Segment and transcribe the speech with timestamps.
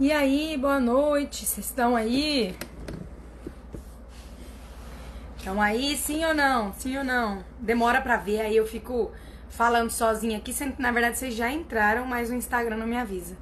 [0.00, 2.54] E aí, boa noite, vocês estão aí?
[5.36, 6.72] Estão aí, sim ou não?
[6.72, 7.44] Sim ou não?
[7.58, 9.10] Demora pra ver, aí eu fico
[9.50, 12.96] falando sozinha aqui, sendo que na verdade vocês já entraram, mas o Instagram não me
[12.96, 13.36] avisa.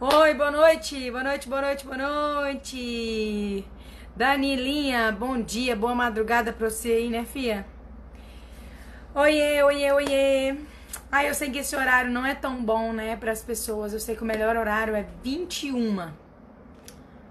[0.00, 3.64] Oi, boa noite, boa noite, boa noite, boa noite.
[4.16, 7.64] Danilinha, bom dia, boa madrugada pra você aí, né, fia?
[9.14, 10.56] Oiê, oiê, oiê.
[11.12, 13.92] Ah, eu sei que esse horário não é tão bom, né, para as pessoas.
[13.92, 16.08] Eu sei que o melhor horário é 21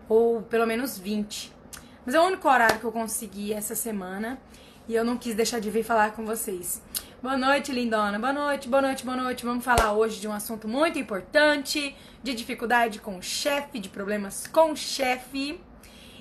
[0.09, 1.53] ou pelo menos 20.
[2.05, 4.37] Mas é o único horário que eu consegui essa semana
[4.85, 6.81] e eu não quis deixar de vir falar com vocês.
[7.21, 8.19] Boa noite, lindona.
[8.19, 9.45] Boa noite, boa noite, boa noite.
[9.45, 14.45] Vamos falar hoje de um assunto muito importante, de dificuldade com o chefe, de problemas
[14.45, 15.57] com o chefe.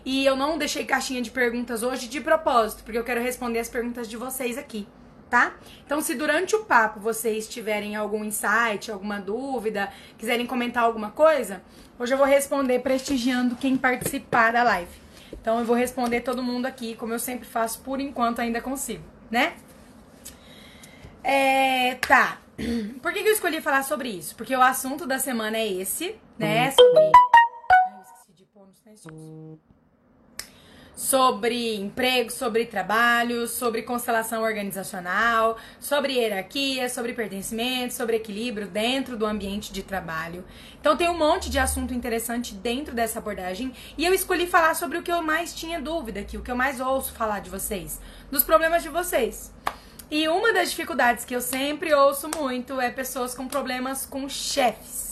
[0.04, 3.68] E eu não deixei caixinha de perguntas hoje de propósito, porque eu quero responder as
[3.68, 4.86] perguntas de vocês aqui
[5.28, 5.54] tá?
[5.84, 11.62] Então, se durante o papo vocês tiverem algum insight, alguma dúvida, quiserem comentar alguma coisa,
[11.98, 14.90] hoje eu vou responder prestigiando quem participar da live.
[15.32, 19.04] Então, eu vou responder todo mundo aqui, como eu sempre faço, por enquanto ainda consigo,
[19.30, 19.54] né?
[21.22, 22.38] É, tá.
[23.02, 24.34] Por que, que eu escolhi falar sobre isso?
[24.34, 26.70] Porque o assunto da semana é esse, né?
[26.70, 26.98] Sobre.
[26.98, 29.67] Ai, eu esqueci de pôr no silencioso
[30.98, 39.24] sobre emprego, sobre trabalho, sobre constelação organizacional, sobre hierarquia, sobre pertencimento, sobre equilíbrio dentro do
[39.24, 40.44] ambiente de trabalho.
[40.80, 44.98] Então tem um monte de assunto interessante dentro dessa abordagem e eu escolhi falar sobre
[44.98, 48.00] o que eu mais tinha dúvida aqui, o que eu mais ouço falar de vocês,
[48.28, 49.52] dos problemas de vocês.
[50.10, 55.07] E uma das dificuldades que eu sempre ouço muito é pessoas com problemas com chefes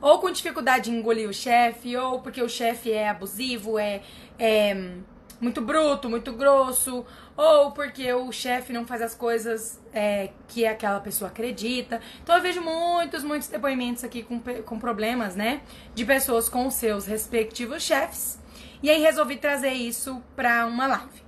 [0.00, 4.02] ou com dificuldade em engolir o chefe, ou porque o chefe é abusivo, é,
[4.38, 4.94] é
[5.40, 7.04] muito bruto, muito grosso,
[7.36, 12.00] ou porque o chefe não faz as coisas é, que aquela pessoa acredita.
[12.22, 15.60] Então eu vejo muitos, muitos depoimentos aqui com, com problemas, né?
[15.94, 18.38] De pessoas com seus respectivos chefes.
[18.82, 21.22] E aí resolvi trazer isso pra uma live.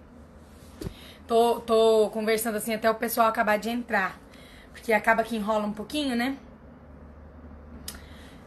[1.27, 4.19] Tô, tô conversando assim até o pessoal acabar de entrar.
[4.73, 6.37] Porque acaba que enrola um pouquinho, né?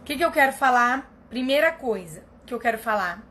[0.03, 1.09] O que, que eu quero falar?
[1.29, 3.25] Primeira coisa que eu quero falar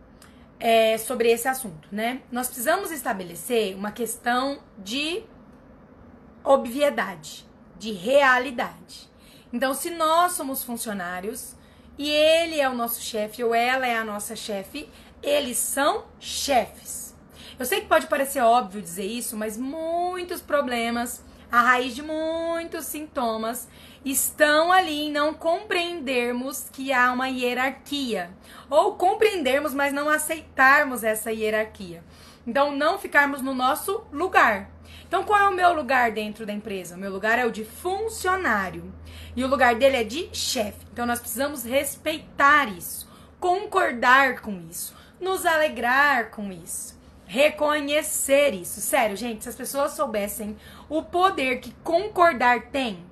[0.59, 2.23] é sobre esse assunto, né?
[2.33, 5.23] Nós precisamos estabelecer uma questão de
[6.43, 7.47] obviedade,
[7.79, 9.07] de realidade.
[9.53, 11.55] Então, se nós somos funcionários
[11.99, 14.89] e ele é o nosso chefe ou ela é a nossa chefe,
[15.23, 17.15] eles são chefes.
[17.59, 22.87] Eu sei que pode parecer óbvio dizer isso, mas muitos problemas, a raiz de muitos
[22.87, 23.69] sintomas
[24.05, 28.31] estão ali em não compreendermos que há uma hierarquia.
[28.69, 32.03] Ou compreendermos, mas não aceitarmos essa hierarquia.
[32.47, 34.71] Então, não ficarmos no nosso lugar.
[35.07, 36.97] Então, qual é o meu lugar dentro da empresa?
[36.97, 38.93] O meu lugar é o de funcionário.
[39.37, 40.87] E o lugar dele é de chefe.
[40.93, 43.09] Então, nós precisamos respeitar isso,
[43.39, 48.81] concordar com isso, nos alegrar com isso, reconhecer isso.
[48.81, 50.57] Sério, gente, se as pessoas soubessem
[50.89, 53.05] o poder que concordar tem,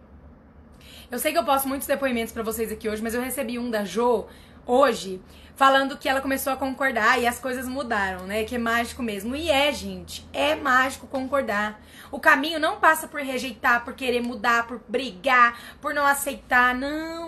[1.11, 3.71] eu sei que eu posto muitos depoimentos para vocês aqui hoje, mas eu recebi um
[3.71, 4.27] da Jo
[4.65, 5.21] hoje
[5.57, 8.45] falando que ela começou a concordar e as coisas mudaram, né?
[8.45, 9.37] Que é mágico mesmo.
[9.37, 11.81] E é, gente, é mágico concordar.
[12.11, 17.27] O caminho não passa por rejeitar, por querer mudar, por brigar, por não aceitar, não.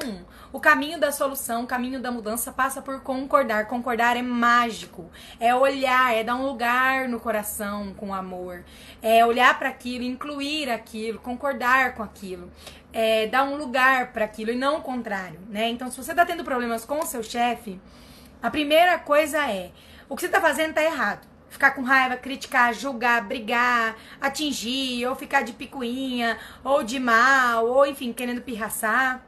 [0.52, 3.66] O caminho da solução, o caminho da mudança passa por concordar.
[3.66, 5.10] Concordar é mágico.
[5.40, 8.62] É olhar, é dar um lugar no coração com amor.
[9.00, 12.50] É olhar para aquilo, incluir aquilo, concordar com aquilo
[12.92, 15.68] é, dar um lugar para aquilo e não o contrário, né?
[15.70, 17.80] Então, se você tá tendo problemas com o seu chefe,
[18.42, 19.70] a primeira coisa é:
[20.08, 21.26] o que você tá fazendo tá errado.
[21.48, 27.86] Ficar com raiva, criticar, julgar, brigar, atingir, ou ficar de picuinha, ou de mal, ou
[27.86, 29.22] enfim, querendo pirraçar.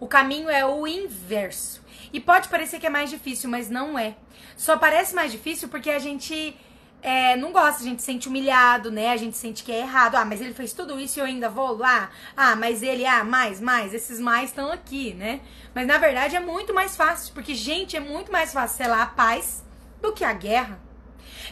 [0.00, 1.82] O caminho é o inverso.
[2.12, 4.14] E pode parecer que é mais difícil, mas não é.
[4.56, 6.56] Só parece mais difícil porque a gente
[7.02, 9.10] é, não gosta, a gente se sente humilhado, né?
[9.10, 10.14] A gente sente que é errado.
[10.14, 12.10] Ah, mas ele fez tudo isso e eu ainda vou lá.
[12.36, 13.92] Ah, mas ele, ah, mais, mais.
[13.92, 15.40] Esses mais estão aqui, né?
[15.74, 19.06] Mas na verdade é muito mais fácil, porque, gente, é muito mais fácil selar a
[19.06, 19.62] paz
[20.00, 20.78] do que a guerra.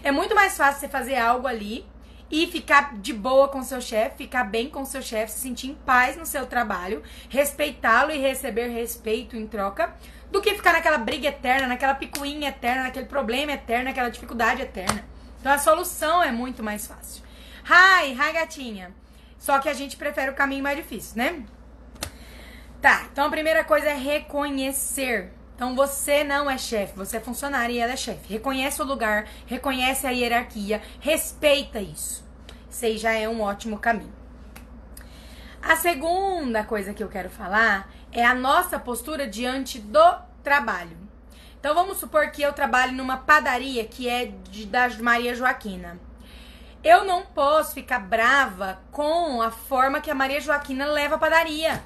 [0.02, 1.84] É muito mais fácil você fazer algo ali
[2.32, 5.74] e ficar de boa com seu chefe, ficar bem com seu chefe, se sentir em
[5.74, 9.94] paz no seu trabalho, respeitá-lo e receber respeito em troca,
[10.30, 15.04] do que ficar naquela briga eterna, naquela picuinha eterna, naquele problema eterno, naquela dificuldade eterna.
[15.38, 17.22] Então a solução é muito mais fácil.
[17.66, 18.94] Hi, hi gatinha.
[19.38, 21.44] Só que a gente prefere o caminho mais difícil, né?
[22.80, 25.30] Tá, então a primeira coisa é reconhecer.
[25.54, 28.32] Então você não é chefe, você é funcionário e ela é chefe.
[28.32, 32.24] Reconhece o lugar, reconhece a hierarquia, respeita isso.
[32.70, 34.12] Isso aí já é um ótimo caminho.
[35.62, 40.96] A segunda coisa que eu quero falar é a nossa postura diante do trabalho.
[41.60, 46.00] Então vamos supor que eu trabalhe numa padaria que é de, da Maria Joaquina.
[46.82, 51.80] Eu não posso ficar brava com a forma que a Maria Joaquina leva a padaria.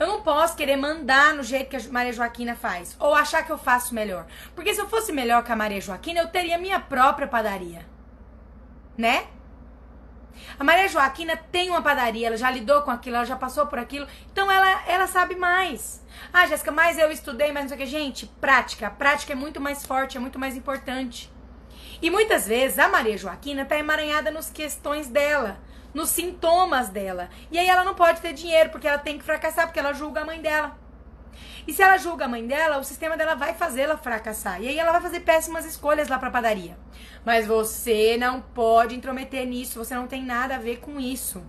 [0.00, 2.96] Eu não posso querer mandar no jeito que a Maria Joaquina faz.
[2.98, 4.26] Ou achar que eu faço melhor.
[4.54, 7.86] Porque se eu fosse melhor que a Maria Joaquina, eu teria minha própria padaria.
[8.96, 9.26] Né?
[10.58, 13.78] A Maria Joaquina tem uma padaria, ela já lidou com aquilo, ela já passou por
[13.78, 16.02] aquilo, então ela, ela sabe mais.
[16.32, 17.86] Ah, Jéssica, mas eu estudei, mas não sei o que.
[17.86, 18.86] Gente, prática.
[18.86, 21.30] A prática é muito mais forte, é muito mais importante.
[22.00, 25.58] E muitas vezes a Maria Joaquina tá emaranhada nos questões dela
[25.92, 27.28] nos sintomas dela.
[27.50, 30.22] E aí ela não pode ter dinheiro porque ela tem que fracassar, porque ela julga
[30.22, 30.78] a mãe dela.
[31.66, 34.62] E se ela julga a mãe dela, o sistema dela vai fazê-la fracassar.
[34.62, 36.76] E aí ela vai fazer péssimas escolhas lá pra padaria.
[37.24, 41.42] Mas você não pode intrometer nisso, você não tem nada a ver com isso.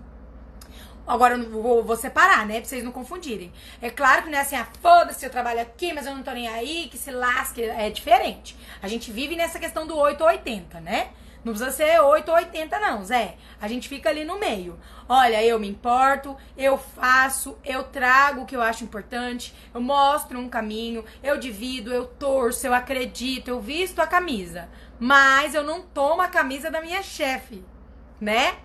[1.08, 2.60] Agora eu vou, separar, né?
[2.60, 3.52] Pra vocês não confundirem.
[3.82, 6.32] É claro que não é assim, ah, foda-se, eu trabalho aqui, mas eu não tô
[6.32, 7.64] nem aí, que se lasque.
[7.64, 8.56] É diferente.
[8.82, 11.10] A gente vive nessa questão do 8 ou 80, né?
[11.44, 13.36] Não precisa ser 8 ou 80, não, Zé.
[13.60, 14.80] A gente fica ali no meio.
[15.10, 20.40] Olha, eu me importo, eu faço, eu trago o que eu acho importante, eu mostro
[20.40, 24.70] um caminho, eu divido, eu torço, eu acredito, eu visto a camisa.
[25.00, 27.64] Mas eu não tomo a camisa da minha chefe,
[28.20, 28.56] né?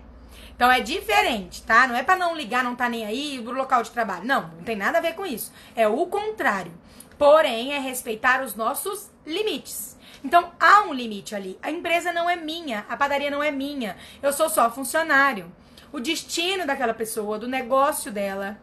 [0.55, 1.87] Então é diferente, tá?
[1.87, 4.25] Não é para não ligar, não tá nem aí pro local de trabalho.
[4.25, 5.51] Não, não tem nada a ver com isso.
[5.75, 6.71] É o contrário.
[7.17, 9.96] Porém, é respeitar os nossos limites.
[10.27, 11.57] Então há um limite ali.
[11.61, 13.95] A empresa não é minha, a padaria não é minha.
[14.21, 15.49] Eu sou só funcionário.
[15.89, 18.59] O destino daquela pessoa, do negócio dela,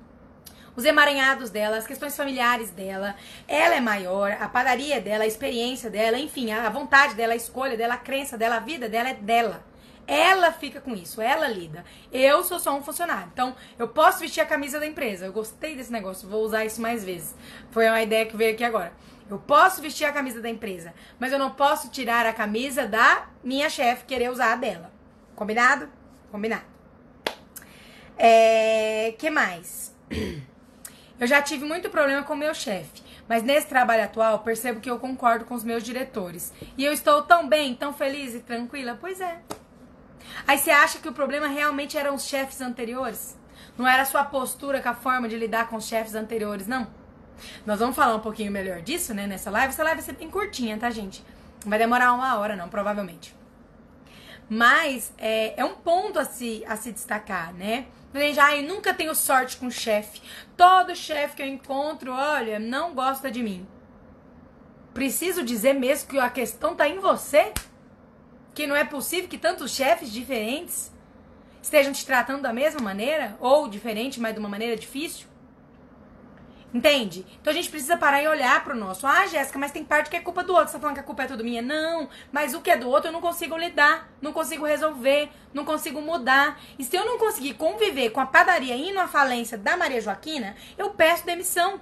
[0.77, 3.17] os emaranhados dela, as questões familiares dela,
[3.49, 7.37] ela é maior, a padaria é dela, a experiência dela, enfim, a vontade dela, a
[7.37, 9.65] escolha dela, a crença dela, a vida dela é dela.
[10.07, 11.83] Ela fica com isso, ela lida.
[12.13, 13.31] Eu sou só um funcionário.
[13.33, 15.25] Então, eu posso vestir a camisa da empresa.
[15.25, 17.35] Eu gostei desse negócio, vou usar isso mais vezes.
[17.71, 18.93] Foi uma ideia que veio aqui agora.
[19.29, 23.27] Eu posso vestir a camisa da empresa, mas eu não posso tirar a camisa da
[23.43, 24.93] minha chefe querer usar a dela.
[25.35, 25.89] Combinado?
[26.31, 26.65] Combinado.
[28.17, 29.95] É, que mais?
[31.19, 34.99] Eu já tive muito problema com meu chefe, mas nesse trabalho atual percebo que eu
[34.99, 36.53] concordo com os meus diretores.
[36.77, 38.99] E eu estou tão bem, tão feliz e tranquila?
[39.01, 39.41] Pois é.
[40.45, 43.39] Aí você acha que o problema realmente eram os chefes anteriores?
[43.79, 46.89] Não era a sua postura com a forma de lidar com os chefes anteriores, não?
[47.67, 49.73] Nós vamos falar um pouquinho melhor disso, né, nessa live.
[49.73, 51.25] Essa live vai ser bem curtinha, tá, gente?
[51.65, 53.35] Não vai demorar uma hora, não, provavelmente.
[54.49, 57.87] Mas é, é um ponto a se, a se destacar, né?
[58.15, 60.21] Gente, ai, nunca tenho sorte com chefe.
[60.57, 63.67] Todo chefe que eu encontro, olha, não gosta de mim.
[64.93, 67.53] Preciso dizer mesmo que a questão tá em você?
[68.55, 70.93] Que não é possível que tantos chefes diferentes
[71.61, 73.37] estejam te tratando da mesma maneira?
[73.41, 75.27] Ou diferente, mas de uma maneira difícil?
[76.75, 77.25] Entende?
[77.41, 79.07] Então a gente precisa parar e olhar pro nosso.
[79.07, 80.67] Ah, Jéssica, mas tem parte que é culpa do outro.
[80.67, 81.63] Você tá falando que a culpa é tudo minha?
[81.63, 85.65] Não, mas o que é do outro eu não consigo lidar, não consigo resolver, não
[85.65, 86.61] consigo mudar.
[86.77, 90.57] E se eu não conseguir conviver com a padaria indo à falência da Maria Joaquina,
[90.77, 91.81] eu peço demissão.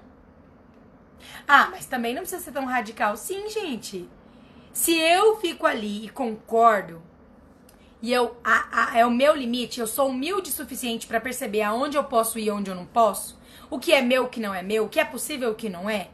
[1.49, 3.17] Ah, mas também não precisa ser tão radical.
[3.17, 4.07] Sim, gente.
[4.75, 7.03] Se eu fico ali e concordo,
[8.03, 11.63] e eu a, a, é o meu limite, eu sou humilde o suficiente para perceber
[11.63, 13.41] aonde eu posso ir e onde eu não posso,
[13.73, 15.71] o que é meu, o que não é meu, o que é possível, o que
[15.71, 16.11] não é,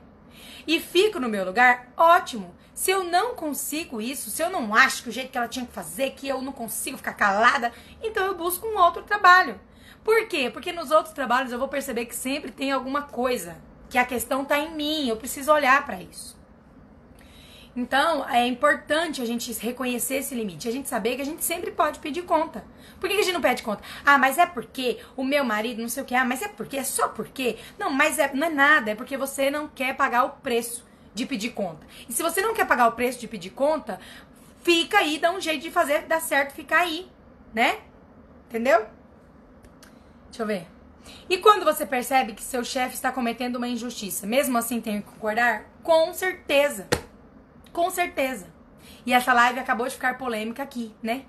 [0.65, 2.55] e fico no meu lugar, ótimo.
[2.73, 5.67] Se eu não consigo isso, se eu não acho que o jeito que ela tinha
[5.67, 9.61] que fazer, que eu não consigo ficar calada, então eu busco um outro trabalho.
[10.05, 10.49] Por quê?
[10.49, 13.57] Porque nos outros trabalhos eu vou perceber que sempre tem alguma coisa,
[13.91, 16.38] que a questão está em mim, eu preciso olhar para isso.
[17.79, 21.71] Então, é importante a gente reconhecer esse limite, a gente saber que a gente sempre
[21.71, 22.65] pode pedir conta.
[22.99, 23.85] Por que, a gente não pede conta?
[24.05, 26.13] Ah, mas é porque o meu marido não sei o que.
[26.13, 27.57] Ah, mas é porque, é só porque.
[27.79, 31.25] Não, mas é, não é nada, é porque você não quer pagar o preço de
[31.25, 31.87] pedir conta.
[32.09, 34.01] E se você não quer pagar o preço de pedir conta,
[34.65, 37.09] fica aí, dá um jeito de fazer dar certo, ficar aí,
[37.55, 37.79] né?
[38.49, 38.87] Entendeu?
[40.31, 40.67] Deixa eu ver.
[41.31, 45.07] E quando você percebe que seu chefe está cometendo uma injustiça, mesmo assim tem que
[45.07, 45.65] concordar?
[45.85, 46.89] Com certeza.
[47.79, 48.49] Com certeza.
[49.07, 51.27] E essa live acabou de ficar polêmica aqui, né?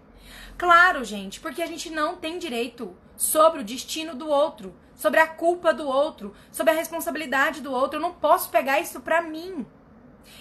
[0.58, 5.27] Claro, gente, porque a gente não tem direito sobre o destino do outro, sobre a
[5.27, 7.98] culpa do outro, sobre a responsabilidade do outro.
[7.98, 9.63] Eu não posso pegar isso pra mim.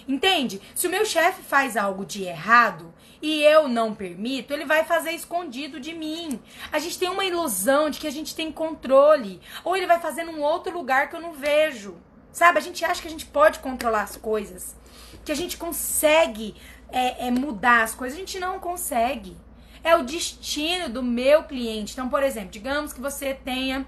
[0.07, 0.59] Entende?
[0.73, 5.11] Se o meu chefe faz algo de errado e eu não permito, ele vai fazer
[5.11, 6.41] escondido de mim.
[6.71, 9.39] A gente tem uma ilusão de que a gente tem controle.
[9.63, 11.97] Ou ele vai fazer num outro lugar que eu não vejo.
[12.31, 12.57] Sabe?
[12.57, 14.75] A gente acha que a gente pode controlar as coisas
[15.23, 16.55] que a gente consegue
[16.91, 18.17] é, é, mudar as coisas.
[18.17, 19.37] A gente não consegue.
[19.83, 21.93] É o destino do meu cliente.
[21.93, 23.85] Então, por exemplo, digamos que você tenha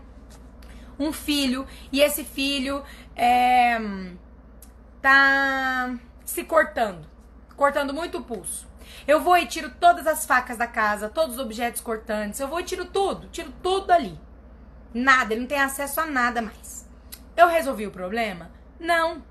[0.98, 2.84] um filho e esse filho
[3.16, 3.78] é,
[5.02, 7.06] tá se cortando,
[7.56, 8.70] cortando muito o pulso.
[9.08, 12.40] Eu vou e tiro todas as facas da casa, todos os objetos cortantes.
[12.40, 14.18] Eu vou e tiro tudo, tiro tudo dali.
[14.94, 16.88] Nada, ele não tem acesso a nada mais.
[17.36, 18.52] Eu resolvi o problema?
[18.80, 19.24] Não.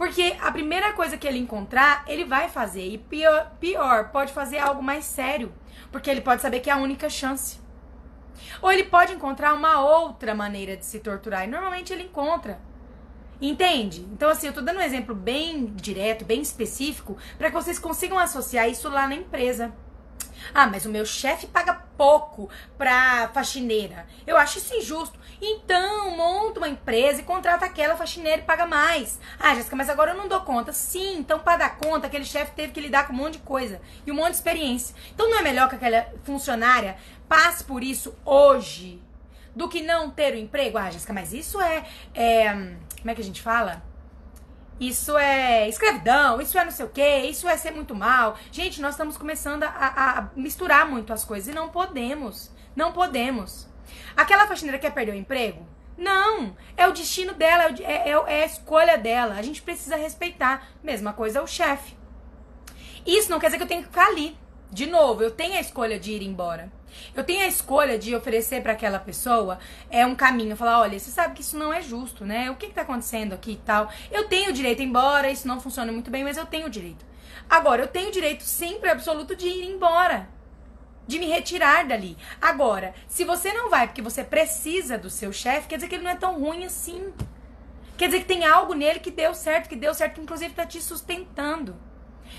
[0.00, 2.86] Porque a primeira coisa que ele encontrar, ele vai fazer.
[2.86, 5.52] E pior, pior, pode fazer algo mais sério.
[5.92, 7.60] Porque ele pode saber que é a única chance.
[8.62, 11.44] Ou ele pode encontrar uma outra maneira de se torturar.
[11.44, 12.58] E normalmente ele encontra.
[13.42, 14.00] Entende?
[14.10, 18.18] Então, assim, eu tô dando um exemplo bem direto, bem específico, para que vocês consigam
[18.18, 19.70] associar isso lá na empresa.
[20.54, 24.06] Ah, mas o meu chefe paga pouco pra faxineira.
[24.26, 25.18] Eu acho isso injusto.
[25.42, 29.18] Então, monta uma empresa e contrata aquela faxineira e paga mais.
[29.38, 30.72] Ah, Jéssica, mas agora eu não dou conta.
[30.72, 33.80] Sim, então para dar conta, aquele chefe teve que lidar com um monte de coisa
[34.06, 34.94] e um monte de experiência.
[35.14, 36.96] Então não é melhor que aquela funcionária
[37.28, 39.00] passe por isso hoje
[39.54, 40.78] do que não ter o emprego?
[40.78, 42.52] Ah, Jéssica, mas isso é, é.
[42.98, 43.82] Como é que a gente fala?
[44.80, 48.38] Isso é escravidão, isso é não sei o que, isso é ser muito mal.
[48.50, 52.50] Gente, nós estamos começando a, a, misturar muito as coisas e não podemos.
[52.74, 53.68] Não podemos.
[54.16, 55.66] Aquela faxineira quer perder o emprego?
[55.98, 59.34] Não, é o destino dela, é, é, é a escolha dela.
[59.34, 60.66] A gente precisa respeitar.
[60.82, 61.94] Mesma coisa o chefe.
[63.06, 64.34] Isso não quer dizer que eu tenho que ficar ali.
[64.70, 66.72] De novo, eu tenho a escolha de ir embora.
[67.14, 69.58] Eu tenho a escolha de oferecer para aquela pessoa
[69.90, 72.50] é um caminho, falar, olha, você sabe que isso não é justo, né?
[72.50, 73.90] O que, que tá acontecendo aqui e tal?
[74.10, 77.04] Eu tenho o direito, embora isso não funcione muito bem, mas eu tenho o direito.
[77.48, 80.28] Agora, eu tenho o direito sempre absoluto de ir embora.
[81.06, 82.16] De me retirar dali.
[82.40, 86.04] Agora, se você não vai porque você precisa do seu chefe, quer dizer que ele
[86.04, 87.12] não é tão ruim assim.
[87.96, 90.64] Quer dizer que tem algo nele que deu certo, que deu certo, que inclusive tá
[90.64, 91.76] te sustentando.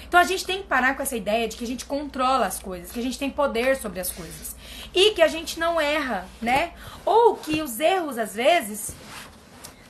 [0.07, 2.59] Então a gente tem que parar com essa ideia de que a gente controla as
[2.59, 4.55] coisas, que a gente tem poder sobre as coisas.
[4.93, 6.73] E que a gente não erra, né?
[7.05, 8.93] Ou que os erros, às vezes,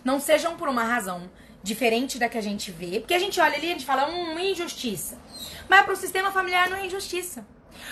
[0.03, 1.29] não sejam por uma razão
[1.63, 2.99] diferente da que a gente vê.
[2.99, 5.17] Porque a gente olha ali e a gente fala, hum, injustiça.
[5.69, 7.45] Mas para o sistema familiar não é injustiça.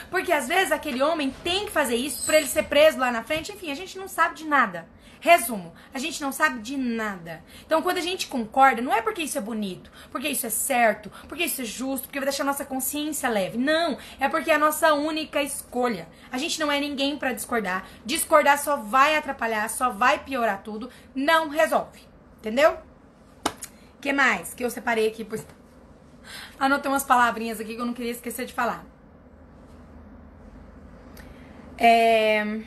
[0.10, 3.24] Porque às vezes aquele homem tem que fazer isso para ele ser preso lá na
[3.24, 3.52] frente.
[3.52, 4.88] Enfim, a gente não sabe de nada.
[5.22, 7.44] Resumo, a gente não sabe de nada.
[7.66, 11.12] Então, quando a gente concorda, não é porque isso é bonito, porque isso é certo,
[11.28, 13.58] porque isso é justo, porque vai deixar a nossa consciência leve.
[13.58, 16.08] Não, é porque é a nossa única escolha.
[16.32, 17.86] A gente não é ninguém para discordar.
[18.06, 22.00] Discordar só vai atrapalhar, só vai piorar tudo, não resolve.
[22.40, 22.78] Entendeu?
[24.00, 25.24] que mais que eu separei aqui?
[25.24, 25.46] Pois...
[26.60, 28.86] Anotei umas palavrinhas aqui que eu não queria esquecer de falar.
[31.78, 32.62] É...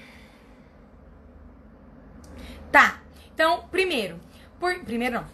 [2.73, 3.03] Tá.
[3.35, 4.19] Então, primeiro.
[4.59, 5.27] Por, primeiro não.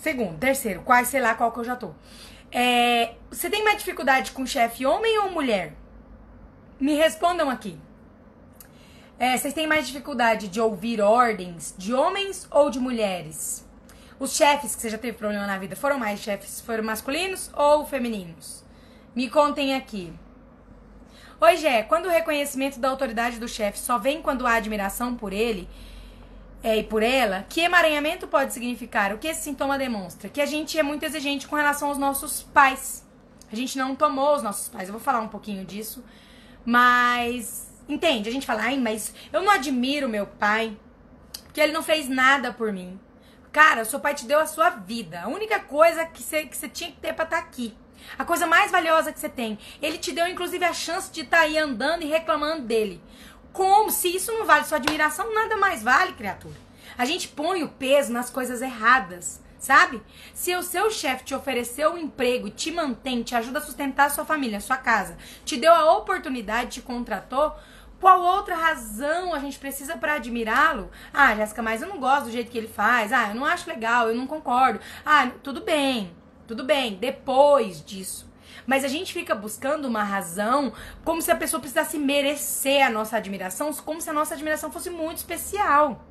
[0.00, 1.90] Segundo, terceiro, quase sei lá qual que eu já tô.
[2.52, 5.72] É, você tem mais dificuldade com chefe homem ou mulher?
[6.78, 7.78] Me respondam aqui.
[9.18, 13.66] É, vocês têm mais dificuldade de ouvir ordens de homens ou de mulheres?
[14.18, 17.86] Os chefes que você já teve problema na vida foram mais chefes, foram masculinos ou
[17.86, 18.64] femininos?
[19.14, 20.12] Me contem aqui.
[21.40, 25.32] Oi, Gé, quando o reconhecimento da autoridade do chefe só vem quando há admiração por
[25.32, 25.68] ele,
[26.66, 29.14] é, e por ela, que emaranhamento pode significar?
[29.14, 30.28] O que esse sintoma demonstra?
[30.28, 33.06] Que a gente é muito exigente com relação aos nossos pais.
[33.52, 34.88] A gente não tomou os nossos pais.
[34.88, 36.04] Eu vou falar um pouquinho disso.
[36.64, 38.28] Mas, entende?
[38.28, 40.76] A gente fala, ai, mas eu não admiro meu pai,
[41.44, 42.98] porque ele não fez nada por mim.
[43.52, 45.20] Cara, seu pai te deu a sua vida.
[45.20, 47.76] A única coisa que você, que tinha que ter pra estar tá aqui.
[48.18, 49.56] A coisa mais valiosa que você tem.
[49.80, 53.00] Ele te deu, inclusive, a chance de estar tá aí andando e reclamando dele.
[53.56, 53.90] Como?
[53.90, 56.54] Se isso não vale sua admiração, nada mais vale, criatura.
[56.98, 60.02] A gente põe o peso nas coisas erradas, sabe?
[60.34, 64.10] Se o seu chefe te ofereceu um emprego, te mantém, te ajuda a sustentar a
[64.10, 67.56] sua família, a sua casa, te deu a oportunidade, te contratou,
[67.98, 70.90] qual outra razão a gente precisa para admirá-lo?
[71.10, 73.10] Ah, Jéssica, mas eu não gosto do jeito que ele faz.
[73.10, 74.80] Ah, eu não acho legal, eu não concordo.
[75.02, 76.14] Ah, tudo bem,
[76.46, 76.96] tudo bem.
[76.96, 78.25] Depois disso,
[78.66, 80.72] mas a gente fica buscando uma razão
[81.04, 84.90] como se a pessoa precisasse merecer a nossa admiração, como se a nossa admiração fosse
[84.90, 86.04] muito especial.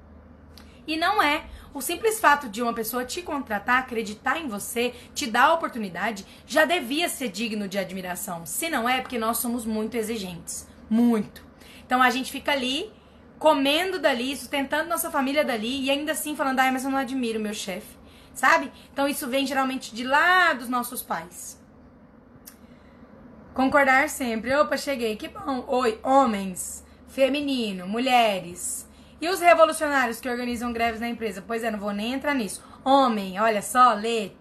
[0.88, 1.46] E não é.
[1.74, 6.26] O simples fato de uma pessoa te contratar, acreditar em você, te dar a oportunidade,
[6.48, 8.46] já devia ser digno de admiração.
[8.46, 10.68] Se não é, porque nós somos muito exigentes.
[10.90, 11.44] Muito.
[11.86, 12.92] Então a gente fica ali,
[13.38, 17.40] comendo dali, sustentando nossa família dali, e ainda assim falando, ai, mas eu não admiro
[17.40, 17.98] meu chefe.
[18.34, 18.72] Sabe?
[18.94, 21.60] Então isso vem geralmente de lá dos nossos pais.
[23.56, 24.54] Concordar sempre.
[24.54, 25.16] Opa, cheguei.
[25.16, 25.64] Que bom.
[25.68, 28.86] Oi, homens, feminino, mulheres.
[29.22, 31.42] E os revolucionários que organizam greves na empresa?
[31.42, 32.62] Pois é, não vou nem entrar nisso.
[32.84, 34.34] Homem, olha só, lê.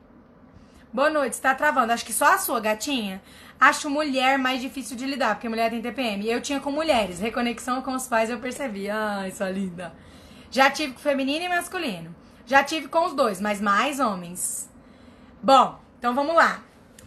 [0.93, 1.93] Boa noite, está travando.
[1.93, 3.23] Acho que só a sua, gatinha.
[3.59, 6.29] Acho mulher mais difícil de lidar, porque mulher tem TPM.
[6.29, 7.21] Eu tinha com mulheres.
[7.21, 8.91] Reconexão com os pais eu percebi.
[8.91, 9.95] Ai, sua linda.
[10.51, 12.13] Já tive com feminino e masculino.
[12.47, 14.69] Já tive com os dois, mas mais homens.
[15.41, 16.65] Bom, Então vamos lá.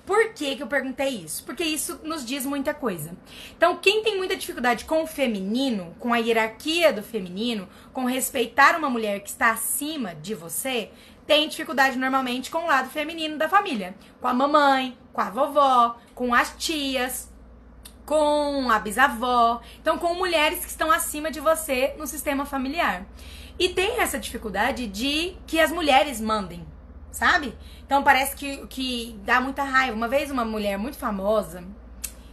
[0.07, 1.43] Por que, que eu perguntei isso?
[1.43, 3.11] Porque isso nos diz muita coisa.
[3.57, 8.77] Então, quem tem muita dificuldade com o feminino, com a hierarquia do feminino, com respeitar
[8.77, 10.89] uma mulher que está acima de você,
[11.25, 13.97] tem dificuldade normalmente com o lado feminino da família.
[14.21, 17.29] Com a mamãe, com a vovó, com as tias,
[18.05, 19.59] com a bisavó.
[19.81, 23.05] Então, com mulheres que estão acima de você no sistema familiar.
[23.59, 26.65] E tem essa dificuldade de que as mulheres mandem,
[27.11, 27.57] sabe?
[27.85, 29.95] Então parece que, que dá muita raiva.
[29.95, 31.63] Uma vez uma mulher muito famosa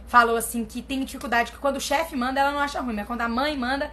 [0.07, 3.07] falou assim que tem dificuldade que quando o chefe manda, ela não acha ruim, mas
[3.07, 3.91] quando a mãe manda,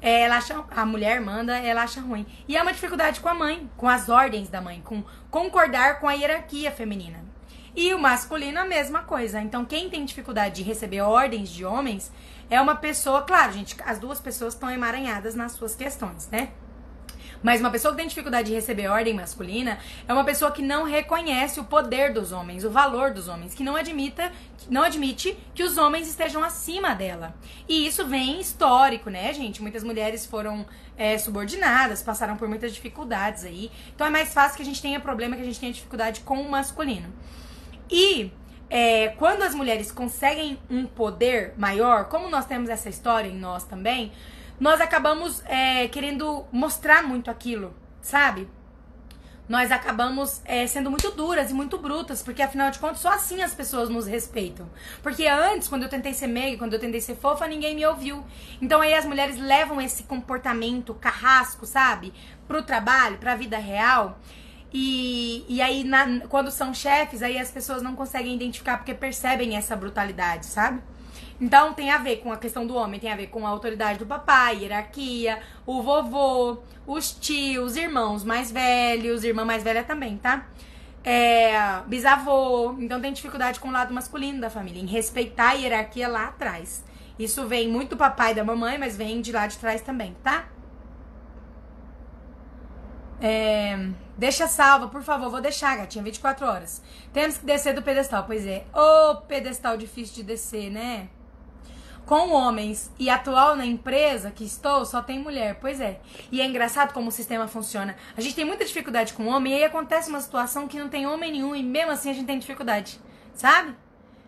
[0.00, 2.26] ela acha, a mulher manda, ela acha ruim.
[2.48, 6.08] E é uma dificuldade com a mãe, com as ordens da mãe, com concordar com
[6.08, 7.22] a hierarquia feminina.
[7.76, 9.40] E o masculino a mesma coisa.
[9.40, 12.10] Então, quem tem dificuldade de receber ordens de homens
[12.48, 16.48] é uma pessoa, claro, gente, as duas pessoas estão emaranhadas nas suas questões, né?
[17.42, 20.84] Mas uma pessoa que tem dificuldade de receber ordem masculina é uma pessoa que não
[20.84, 24.30] reconhece o poder dos homens, o valor dos homens, que não admita,
[24.68, 27.34] não admite que os homens estejam acima dela.
[27.68, 29.62] E isso vem histórico, né, gente?
[29.62, 30.66] Muitas mulheres foram
[30.96, 33.70] é, subordinadas, passaram por muitas dificuldades aí.
[33.94, 36.40] Então é mais fácil que a gente tenha problema, que a gente tenha dificuldade com
[36.40, 37.10] o masculino.
[37.90, 38.30] E
[38.68, 43.64] é, quando as mulheres conseguem um poder maior, como nós temos essa história em nós
[43.64, 44.12] também,
[44.60, 48.46] nós acabamos é, querendo mostrar muito aquilo, sabe?
[49.48, 53.42] Nós acabamos é, sendo muito duras e muito brutas, porque afinal de contas só assim
[53.42, 54.70] as pessoas nos respeitam.
[55.02, 58.22] Porque antes, quando eu tentei ser meiga, quando eu tentei ser fofa, ninguém me ouviu.
[58.62, 62.12] Então aí as mulheres levam esse comportamento carrasco, sabe?
[62.46, 64.20] Pro trabalho, pra vida real.
[64.72, 69.56] E, e aí, na, quando são chefes, aí as pessoas não conseguem identificar porque percebem
[69.56, 70.80] essa brutalidade, sabe?
[71.40, 73.98] Então tem a ver com a questão do homem, tem a ver com a autoridade
[73.98, 80.46] do papai, hierarquia, o vovô, os tios, irmãos mais velhos, irmã mais velha também, tá?
[81.02, 82.76] É, bisavô.
[82.78, 86.84] Então tem dificuldade com o lado masculino da família, em respeitar a hierarquia lá atrás.
[87.18, 90.14] Isso vem muito do papai e da mamãe, mas vem de lá de trás também,
[90.22, 90.46] tá?
[93.22, 93.78] É,
[94.16, 96.82] deixa salva, por favor, vou deixar, gatinha, 24 horas.
[97.12, 98.64] Temos que descer do pedestal, pois é.
[98.74, 101.08] Ô, pedestal difícil de descer, né?
[102.10, 105.58] Com homens e atual na empresa que estou, só tem mulher.
[105.60, 106.00] Pois é.
[106.32, 107.94] E é engraçado como o sistema funciona.
[108.16, 111.06] A gente tem muita dificuldade com homem e aí acontece uma situação que não tem
[111.06, 113.00] homem nenhum e mesmo assim a gente tem dificuldade.
[113.32, 113.76] Sabe?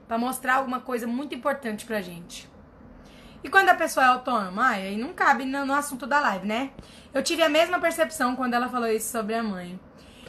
[0.06, 2.48] Para mostrar alguma coisa muito importante pra gente.
[3.42, 6.70] E quando a pessoa é autônoma, aí não cabe no, no assunto da live, né?
[7.12, 9.76] Eu tive a mesma percepção quando ela falou isso sobre a mãe.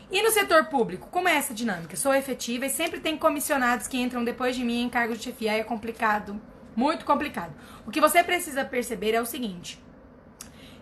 [0.10, 1.96] E no setor público, como é essa dinâmica?
[1.96, 5.52] Sou efetiva e sempre tem comissionados que entram depois de mim em cargo de chefia,
[5.52, 6.42] aí é complicado
[6.76, 7.54] muito complicado.
[7.86, 9.82] O que você precisa perceber é o seguinte: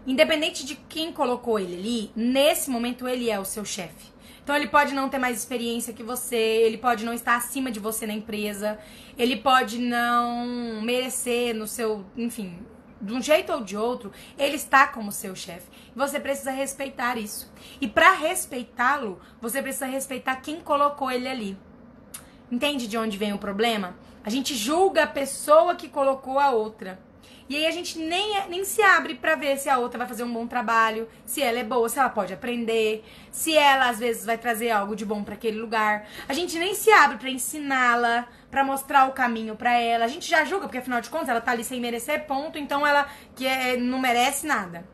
[0.06, 4.12] independente de quem colocou ele ali, nesse momento ele é o seu chefe.
[4.44, 7.80] Então ele pode não ter mais experiência que você, ele pode não estar acima de
[7.80, 8.80] você na empresa,
[9.18, 12.60] ele pode não merecer no seu, enfim,
[13.00, 15.70] de um jeito ou de outro, ele está como seu chefe.
[15.96, 17.52] Você precisa respeitar isso.
[17.80, 21.58] E para respeitá-lo, você precisa respeitar quem colocou ele ali.
[22.52, 23.96] Entende de onde vem o problema?
[24.24, 27.00] A gente julga a pessoa que colocou a outra.
[27.50, 30.08] E aí a gente nem, é, nem se abre para ver se a outra vai
[30.08, 34.00] fazer um bom trabalho, se ela é boa, se ela pode aprender, se ela às
[34.00, 36.08] vezes vai trazer algo de bom para aquele lugar.
[36.30, 40.06] A gente nem se abre para ensiná-la, para mostrar o caminho para ela.
[40.06, 42.88] A gente já julga porque afinal de contas ela tá ali sem merecer ponto, então
[42.88, 44.88] ela que é, não merece nada.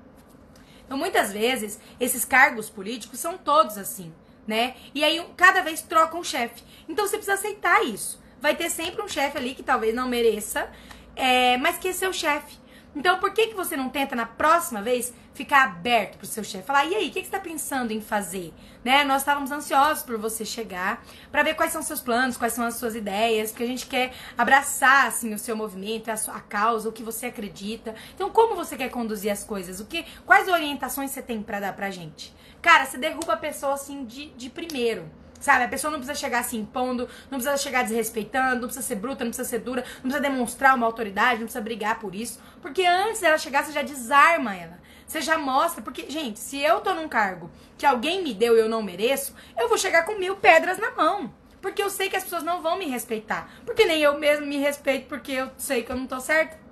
[0.85, 4.11] Então muitas vezes esses cargos políticos são todos assim,
[4.47, 4.73] né?
[4.95, 6.63] E aí cada vez troca um chefe.
[6.89, 10.69] Então você precisa aceitar isso vai ter sempre um chefe ali que talvez não mereça,
[11.15, 12.57] é, mas que é seu chefe.
[12.97, 16.65] Então, por que, que você não tenta na próxima vez ficar aberto pro seu chefe?
[16.65, 18.51] Falar, e aí, o que, que você tá pensando em fazer?
[18.83, 19.03] Né?
[19.03, 22.73] Nós estávamos ansiosos por você chegar, para ver quais são seus planos, quais são as
[22.73, 26.91] suas ideias, porque a gente quer abraçar, assim, o seu movimento, a sua causa, o
[26.91, 27.93] que você acredita.
[28.15, 29.79] Então, como você quer conduzir as coisas?
[29.79, 32.33] O que, quais orientações você tem para dar pra gente?
[32.63, 35.07] Cara, você derruba a pessoa, assim, de, de primeiro.
[35.39, 35.65] Sabe?
[35.65, 39.23] A pessoa não precisa chegar se impondo, não precisa chegar desrespeitando, não precisa ser bruta,
[39.23, 42.39] não precisa ser dura, não precisa demonstrar uma autoridade, não precisa brigar por isso.
[42.61, 44.79] Porque antes dela chegar, você já desarma ela.
[45.05, 48.59] Você já mostra, porque, gente, se eu tô num cargo que alguém me deu e
[48.59, 51.33] eu não mereço, eu vou chegar com mil pedras na mão.
[51.61, 53.49] Porque eu sei que as pessoas não vão me respeitar.
[53.65, 56.66] Porque nem eu mesmo me respeito porque eu sei que eu não tô certa.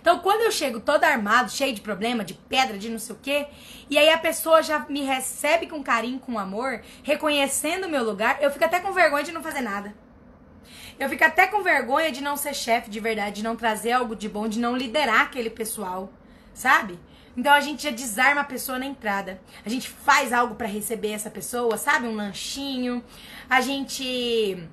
[0.00, 3.18] Então, quando eu chego todo armado, cheio de problema, de pedra, de não sei o
[3.20, 3.46] quê,
[3.88, 8.38] e aí a pessoa já me recebe com carinho, com amor, reconhecendo o meu lugar,
[8.40, 9.94] eu fico até com vergonha de não fazer nada.
[10.98, 14.14] Eu fico até com vergonha de não ser chefe de verdade, de não trazer algo
[14.14, 16.12] de bom, de não liderar aquele pessoal,
[16.52, 16.98] sabe?
[17.36, 19.40] Então a gente já desarma a pessoa na entrada.
[19.64, 22.06] A gente faz algo para receber essa pessoa, sabe?
[22.06, 23.02] Um lanchinho.
[23.48, 24.68] A gente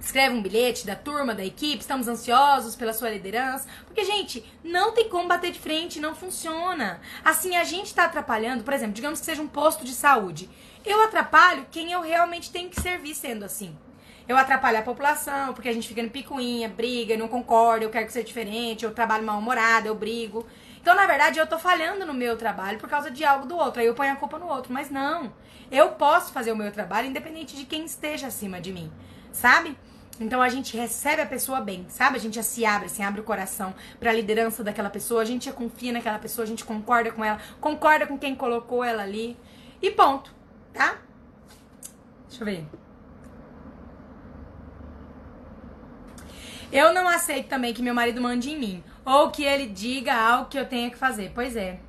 [0.00, 3.68] escreve um bilhete da turma, da equipe, estamos ansiosos pela sua liderança.
[3.86, 7.00] Porque, gente, não tem como bater de frente, não funciona.
[7.24, 10.48] Assim, a gente tá atrapalhando, por exemplo, digamos que seja um posto de saúde.
[10.84, 13.76] Eu atrapalho quem eu realmente tenho que servir sendo assim.
[14.28, 18.06] Eu atrapalho a população, porque a gente fica no picuinha, briga, não concorda, eu quero
[18.06, 20.46] que seja diferente, eu trabalho mal-humorada, eu brigo.
[20.80, 23.80] Então, na verdade, eu tô falhando no meu trabalho por causa de algo do outro.
[23.80, 24.72] Aí eu ponho a culpa no outro.
[24.72, 25.32] Mas não.
[25.70, 28.90] Eu posso fazer o meu trabalho independente de quem esteja acima de mim.
[29.32, 29.76] Sabe?
[30.20, 32.16] Então a gente recebe a pessoa bem, sabe?
[32.16, 35.24] A gente já se abre, assim, abre o coração para a liderança daquela pessoa, a
[35.24, 39.02] gente já confia naquela pessoa, a gente concorda com ela, concorda com quem colocou ela
[39.02, 39.36] ali.
[39.80, 40.34] E ponto,
[40.72, 40.98] tá?
[42.28, 42.66] Deixa eu ver.
[46.70, 48.84] Eu não aceito também que meu marido mande em mim.
[49.04, 51.32] Ou que ele diga algo que eu tenha que fazer.
[51.34, 51.80] Pois é.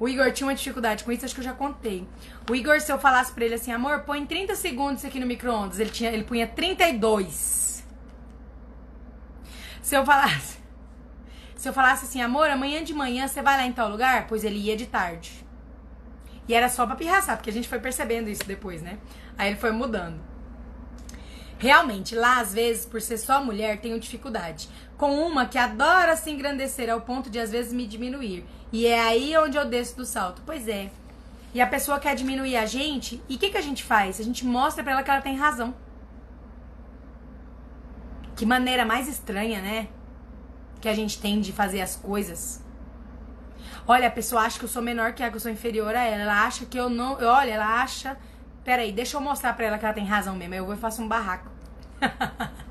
[0.00, 2.06] O Igor tinha uma dificuldade com isso, acho que eu já contei.
[2.48, 5.80] O Igor, se eu falasse pra ele assim, amor, põe 30 segundos aqui no micro-ondas,
[5.80, 7.84] ele, tinha, ele punha 32.
[9.82, 10.58] Se eu falasse.
[11.56, 14.28] Se eu falasse assim, amor, amanhã de manhã você vai lá em tal lugar?
[14.28, 15.44] Pois ele ia de tarde.
[16.46, 18.98] E era só pra pirraçar, porque a gente foi percebendo isso depois, né?
[19.36, 20.20] Aí ele foi mudando.
[21.58, 24.68] Realmente, lá às vezes, por ser só mulher, tenho dificuldade.
[24.98, 28.44] Com uma que adora se engrandecer ao ponto de às vezes me diminuir.
[28.70, 30.42] E é aí onde eu desço do salto.
[30.44, 30.90] Pois é.
[31.54, 34.20] E a pessoa quer diminuir a gente, e o que, que a gente faz?
[34.20, 35.74] A gente mostra pra ela que ela tem razão.
[38.36, 39.88] Que maneira mais estranha, né?
[40.80, 42.62] Que a gente tem de fazer as coisas.
[43.86, 46.02] Olha, a pessoa acha que eu sou menor que ela, que eu sou inferior a
[46.02, 46.22] ela.
[46.22, 47.14] Ela acha que eu não.
[47.14, 48.18] Olha, ela acha
[48.68, 50.54] Peraí, deixa eu mostrar pra ela que ela tem razão mesmo.
[50.54, 51.50] Eu vou e faço um barraco.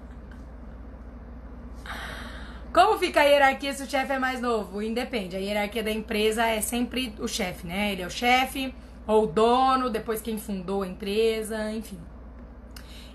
[2.73, 4.81] Como fica a hierarquia se o chefe é mais novo?
[4.81, 5.35] Independe.
[5.35, 7.91] A hierarquia da empresa é sempre o chefe, né?
[7.91, 8.73] Ele é o chefe,
[9.07, 11.99] ou o dono, depois quem fundou a empresa, enfim.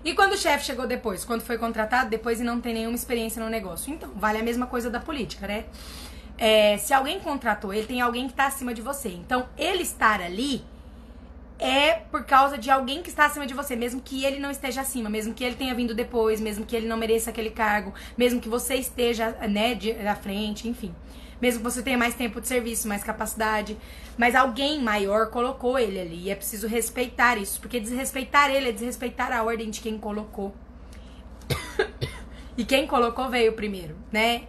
[0.03, 1.23] E quando o chefe chegou depois?
[1.23, 3.93] Quando foi contratado depois e não tem nenhuma experiência no negócio?
[3.93, 5.65] Então, vale a mesma coisa da política, né?
[6.37, 9.09] É, se alguém contratou ele, tem alguém que está acima de você.
[9.09, 10.65] Então, ele estar ali
[11.63, 14.81] é por causa de alguém que está acima de você, mesmo que ele não esteja
[14.81, 18.41] acima, mesmo que ele tenha vindo depois, mesmo que ele não mereça aquele cargo, mesmo
[18.41, 20.93] que você esteja, né, de, à frente, enfim.
[21.41, 23.77] Mesmo que você tenha mais tempo de serviço, mais capacidade,
[24.17, 28.71] mas alguém maior colocou ele ali e é preciso respeitar isso, porque desrespeitar ele é
[28.73, 30.53] desrespeitar a ordem de quem colocou.
[32.57, 34.43] e quem colocou veio primeiro, né?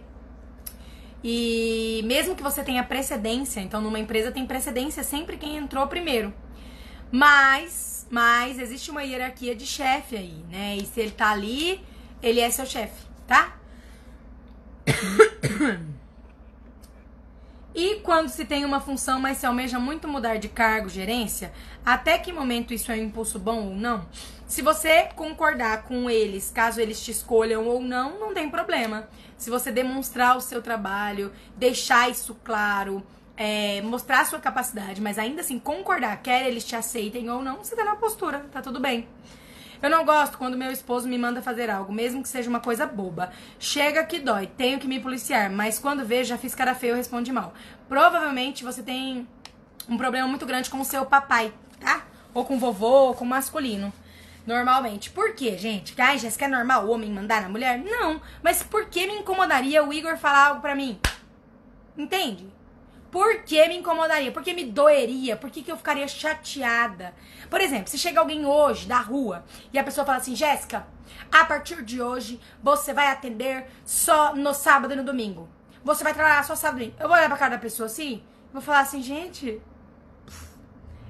[1.23, 6.33] E mesmo que você tenha precedência, então numa empresa tem precedência sempre quem entrou primeiro.
[7.11, 10.77] Mas, mas existe uma hierarquia de chefe aí, né?
[10.77, 11.83] E se ele tá ali,
[12.21, 13.55] ele é seu chefe, tá?
[17.77, 21.51] E quando se tem uma função, mas se almeja muito mudar de cargo, gerência,
[21.85, 24.07] até que momento isso é um impulso bom ou não?
[24.47, 29.09] Se você concordar com eles, caso eles te escolham ou não, não tem problema.
[29.37, 33.05] Se você demonstrar o seu trabalho, deixar isso claro,
[33.37, 37.57] é, mostrar a sua capacidade, mas ainda assim concordar, quer eles te aceitem ou não,
[37.57, 39.07] você tá na postura, tá tudo bem.
[39.81, 42.85] Eu não gosto quando meu esposo me manda fazer algo, mesmo que seja uma coisa
[42.85, 43.31] boba.
[43.59, 47.31] Chega que dói, tenho que me policiar, mas quando vejo, já fiz cara feio, responde
[47.31, 47.53] mal.
[47.87, 49.27] Provavelmente você tem
[49.87, 52.05] um problema muito grande com o seu papai, tá?
[52.33, 53.93] Ou com vovô, ou com masculino.
[54.45, 55.09] Normalmente.
[55.09, 55.93] Por quê, gente?
[55.99, 57.79] Ai, Jéssica, é normal o homem mandar na mulher?
[57.79, 58.21] Não.
[58.43, 60.99] Mas por que me incomodaria o Igor falar algo pra mim?
[61.97, 62.47] Entende?
[63.15, 64.29] Por que me incomodaria?
[64.29, 65.37] Por que me doeria?
[65.37, 67.13] Por que, que eu ficaria chateada?
[67.49, 70.85] Por exemplo, se chega alguém hoje da rua e a pessoa fala assim, Jéssica,
[71.31, 75.47] a partir de hoje você vai atender só no sábado e no domingo.
[75.81, 77.01] Você vai trabalhar só sábado e domingo.
[77.01, 79.61] Eu vou olhar pra cara da pessoa assim, vou falar assim, gente,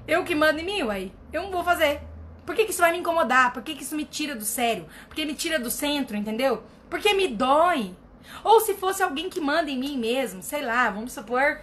[0.06, 1.12] eu que mando em mim, uai.
[1.32, 2.00] Eu não vou fazer.
[2.44, 3.52] Por que, que isso vai me incomodar?
[3.52, 4.86] Por que, que isso me tira do sério?
[5.08, 6.62] Por que me tira do centro, entendeu?
[6.88, 7.96] Porque me dói.
[8.44, 11.62] Ou se fosse alguém que manda em mim mesmo, sei lá, vamos supor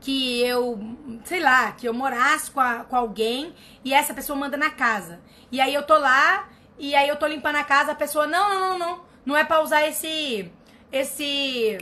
[0.00, 0.78] que eu,
[1.24, 5.20] sei lá, que eu morasse com, a, com alguém e essa pessoa manda na casa.
[5.50, 8.48] E aí eu tô lá e aí eu tô limpando a casa, a pessoa, não,
[8.48, 10.50] não, não, não, não é pra usar esse,
[10.92, 11.78] esse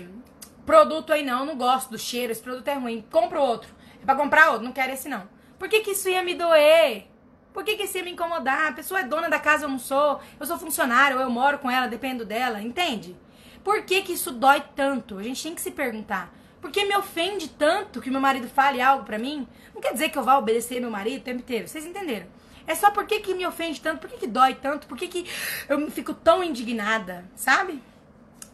[0.65, 3.75] produto aí não, não gosto do cheiro, esse produto é ruim, compra outro.
[4.01, 5.29] É pra comprar outro, não quero esse não.
[5.59, 7.07] Por que que isso ia me doer?
[7.53, 8.69] Por que que isso ia me incomodar?
[8.69, 11.71] A pessoa é dona da casa, eu não sou, eu sou funcionário, eu moro com
[11.71, 13.17] ela, dependo dela, entende?
[13.65, 15.19] Por que que isso dói tanto?
[15.19, 16.33] A gente tem que se perguntar.
[16.67, 19.47] Porque me ofende tanto que meu marido fale algo pra mim.
[19.73, 21.69] Não quer dizer que eu vá obedecer meu marido o tempo inteiro.
[21.69, 22.27] Vocês entenderam?
[22.67, 25.25] É só porque que me ofende tanto, por que dói tanto, por que
[25.69, 27.81] eu fico tão indignada, sabe?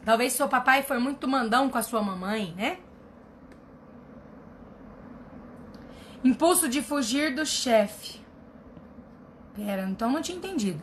[0.05, 2.81] Talvez seu papai foi muito mandão com a sua mamãe, né?
[6.22, 8.20] Impulso de fugir do chefe.
[9.55, 10.83] Pera, então não tinha entendido.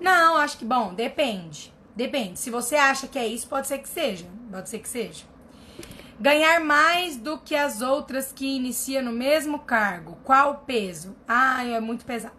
[0.00, 1.75] Não, acho que, bom, depende.
[1.96, 2.38] Depende.
[2.38, 4.26] Se você acha que é isso, pode ser que seja.
[4.50, 5.24] Pode ser que seja.
[6.20, 10.18] Ganhar mais do que as outras que inicia no mesmo cargo.
[10.22, 11.16] Qual o peso?
[11.26, 12.34] Ah, é muito pesado.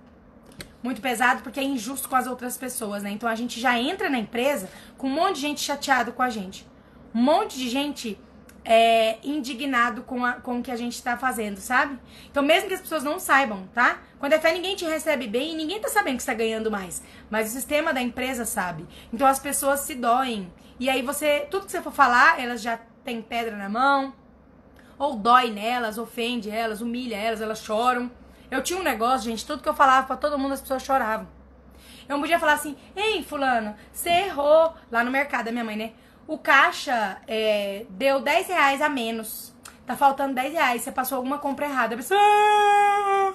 [0.82, 3.10] Muito pesado porque é injusto com as outras pessoas, né?
[3.10, 6.30] Então a gente já entra na empresa com um monte de gente chateado com a
[6.30, 6.66] gente.
[7.14, 8.20] Um monte de gente
[8.70, 11.98] é, indignado com, a, com o que a gente tá fazendo, sabe?
[12.30, 14.00] Então, mesmo que as pessoas não saibam, tá?
[14.20, 16.70] Quando é fé, ninguém te recebe bem e ninguém tá sabendo que você tá ganhando
[16.70, 17.02] mais.
[17.30, 18.86] Mas o sistema da empresa sabe.
[19.14, 20.52] Então, as pessoas se doem.
[20.78, 24.14] E aí, você, tudo que você for falar, elas já têm pedra na mão.
[25.00, 28.12] Ou dói nelas, ofende elas, humilha elas, elas choram.
[28.52, 31.28] Eu tinha um negócio, gente, tudo que eu falava para todo mundo, as pessoas choravam.
[32.10, 34.74] Eu não podia falar assim, ei, fulano, você errou.
[34.92, 35.92] Lá no mercado, da minha mãe, né?
[36.28, 39.56] O caixa é, deu 10 reais a menos.
[39.86, 41.96] Tá faltando 10 reais, você passou alguma compra errada.
[41.96, 42.20] A pessoa.
[42.20, 43.34] Ah,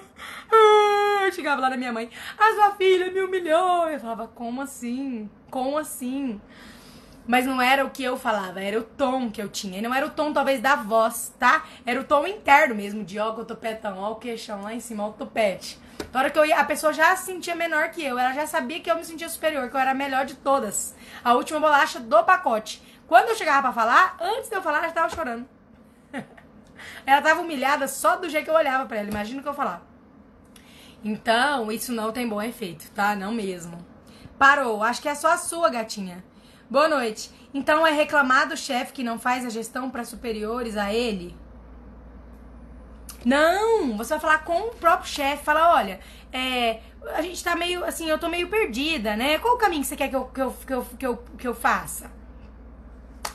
[0.51, 3.89] ah, eu chegava lá na minha mãe, a sua filha me humilhou.
[3.89, 5.27] Eu falava, como assim?
[5.49, 6.39] Como assim?
[7.25, 9.79] Mas não era o que eu falava, era o tom que eu tinha.
[9.79, 11.63] E não era o tom, talvez, da voz, tá?
[11.85, 15.05] Era o tom interno mesmo, de ó, o topetão, ó, o queixão lá em cima,
[15.05, 15.79] ó, o topete.
[16.11, 18.45] Na hora que eu ia, a pessoa já se sentia menor que eu, ela já
[18.45, 20.95] sabia que eu me sentia superior, que eu era a melhor de todas.
[21.23, 22.82] A última bolacha do pacote.
[23.07, 25.47] Quando eu chegava pra falar, antes de eu falar, ela já tava chorando.
[27.05, 29.09] ela tava humilhada só do jeito que eu olhava para ela.
[29.09, 29.81] Imagina o que eu falar.
[31.03, 33.15] Então, isso não tem bom efeito, tá?
[33.15, 33.85] Não mesmo.
[34.37, 34.81] Parou.
[34.81, 36.23] Acho que é só a sua, gatinha.
[36.69, 37.29] Boa noite.
[37.53, 41.35] Então é reclamar do chefe que não faz a gestão para superiores a ele?
[43.23, 45.99] Não, você vai falar com o próprio chefe, fala, olha,
[46.31, 46.81] é,
[47.15, 49.37] a gente tá meio, assim, eu tô meio perdida, né?
[49.39, 51.47] Qual o caminho que você quer que eu, que eu, que eu, que eu, que
[51.47, 52.11] eu faça?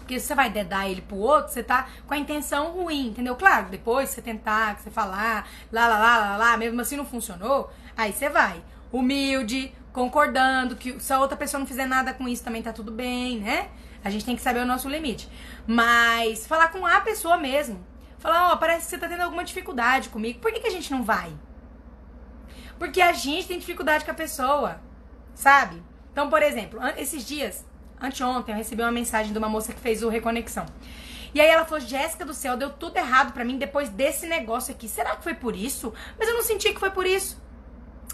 [0.09, 3.37] Porque você vai dedar ele pro outro, você tá com a intenção ruim, entendeu?
[3.37, 7.05] Claro, depois você tentar, que você falar, lá, lá, lá, lá, lá, mesmo assim não
[7.05, 8.65] funcionou, aí você vai.
[8.91, 12.91] Humilde, concordando, que se a outra pessoa não fizer nada com isso também tá tudo
[12.91, 13.69] bem, né?
[14.03, 15.29] A gente tem que saber o nosso limite.
[15.67, 17.79] Mas falar com a pessoa mesmo.
[18.19, 20.41] Falar, ó, oh, parece que você tá tendo alguma dificuldade comigo.
[20.41, 21.31] Por que, que a gente não vai?
[22.79, 24.81] Porque a gente tem dificuldade com a pessoa,
[25.35, 25.83] sabe?
[26.11, 27.67] Então, por exemplo, esses dias,
[28.01, 30.67] anteontem, eu recebi uma mensagem de uma moça que fez o Reconexão.
[31.35, 34.73] E aí ela falou, Jéssica do céu, deu tudo errado para mim depois desse negócio
[34.73, 34.89] aqui.
[34.89, 35.93] Será que foi por isso?
[36.19, 37.41] Mas eu não senti que foi por isso.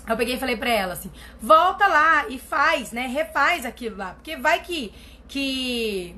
[0.08, 3.06] Eu peguei e falei pra ela assim, volta lá e faz, né?
[3.06, 4.14] Refaz aquilo lá.
[4.14, 4.92] Porque vai que.
[5.26, 6.14] que.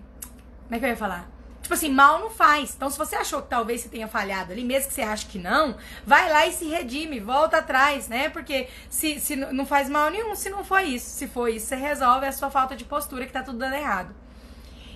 [0.64, 1.35] Como é que eu ia falar?
[1.66, 2.74] Tipo assim, mal não faz.
[2.76, 5.36] Então, se você achou que talvez você tenha falhado ali, mesmo que você ache que
[5.36, 5.76] não,
[6.06, 8.28] vai lá e se redime, volta atrás, né?
[8.28, 11.10] Porque se, se não faz mal nenhum, se não foi isso.
[11.10, 14.14] Se foi isso, você resolve a sua falta de postura que tá tudo dando errado.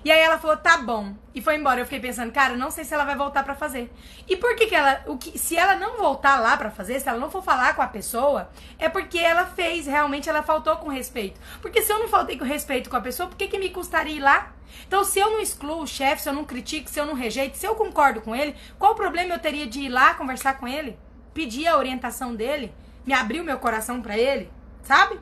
[0.05, 1.15] E aí ela falou, tá bom.
[1.35, 1.81] E foi embora.
[1.81, 3.93] Eu fiquei pensando, cara, não sei se ela vai voltar para fazer.
[4.27, 7.09] E por que que ela, o que, se ela não voltar lá para fazer, se
[7.09, 10.89] ela não for falar com a pessoa, é porque ela fez, realmente ela faltou com
[10.89, 11.41] respeito.
[11.61, 14.17] Porque se eu não faltei com respeito com a pessoa, por que que me custaria
[14.17, 14.53] ir lá?
[14.87, 17.57] Então, se eu não excluo o chefe, se eu não critico, se eu não rejeito,
[17.57, 20.67] se eu concordo com ele, qual o problema eu teria de ir lá conversar com
[20.67, 20.99] ele?
[21.35, 22.73] Pedir a orientação dele?
[23.07, 24.51] Me abrir o meu coração para ele?
[24.83, 25.21] Sabe?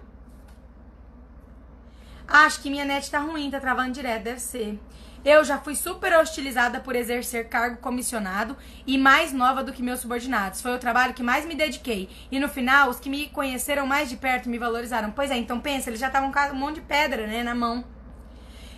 [2.31, 4.79] Acho que minha net tá ruim, tá travando direto, deve ser.
[5.25, 8.55] Eu já fui super hostilizada por exercer cargo comissionado
[8.87, 10.61] e mais nova do que meus subordinados.
[10.61, 12.09] Foi o trabalho que mais me dediquei.
[12.31, 15.11] E no final, os que me conheceram mais de perto me valorizaram.
[15.11, 17.83] Pois é, então pensa, eles já estavam com um monte de pedra, né, na mão.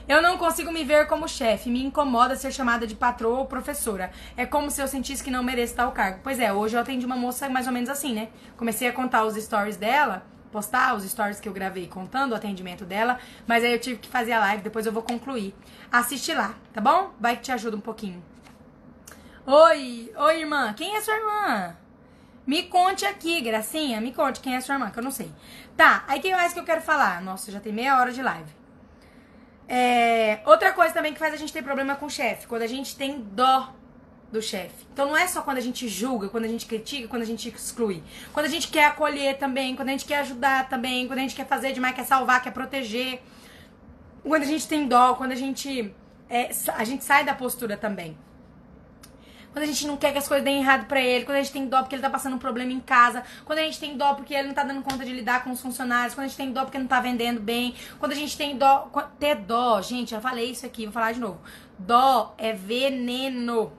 [0.08, 4.10] Eu não consigo me ver como chefe, me incomoda ser chamada de patroa ou professora.
[4.36, 6.20] É como se eu sentisse que não mereço tal cargo.
[6.22, 8.28] Pois é, hoje eu atendi uma moça mais ou menos assim, né?
[8.56, 12.84] Comecei a contar os stories dela, postar os stories que eu gravei contando o atendimento
[12.84, 15.54] dela, mas aí eu tive que fazer a live, depois eu vou concluir.
[15.90, 17.10] Assiste lá, tá bom?
[17.18, 18.22] Vai que te ajuda um pouquinho.
[19.46, 21.76] Oi, oi irmã, quem é sua irmã?
[22.46, 25.32] Me conte aqui, Gracinha, me conte quem é sua irmã, que eu não sei.
[25.76, 27.22] Tá, aí que mais que eu quero falar?
[27.22, 28.50] Nossa, já tem meia hora de live.
[29.68, 32.66] É, outra coisa também que faz a gente ter problema com o chefe, quando a
[32.66, 33.72] gente tem dó
[34.30, 34.86] do chefe.
[34.92, 37.48] Então não é só quando a gente julga, quando a gente critica, quando a gente
[37.48, 38.02] exclui.
[38.32, 41.34] Quando a gente quer acolher também, quando a gente quer ajudar também, quando a gente
[41.34, 43.20] quer fazer demais, quer salvar, quer proteger.
[44.22, 45.92] Quando a gente tem dó, quando a gente
[46.28, 48.16] é, a gente sai da postura também
[49.52, 51.52] quando a gente não quer que as coisas deem errado para ele, quando a gente
[51.52, 54.14] tem dó porque ele tá passando um problema em casa, quando a gente tem dó
[54.14, 56.52] porque ele não tá dando conta de lidar com os funcionários, quando a gente tem
[56.52, 58.90] dó porque não tá vendendo bem, quando a gente tem dó.
[59.18, 61.40] Ter dó, gente, já falei isso aqui, vou falar de novo.
[61.78, 63.72] Dó é veneno.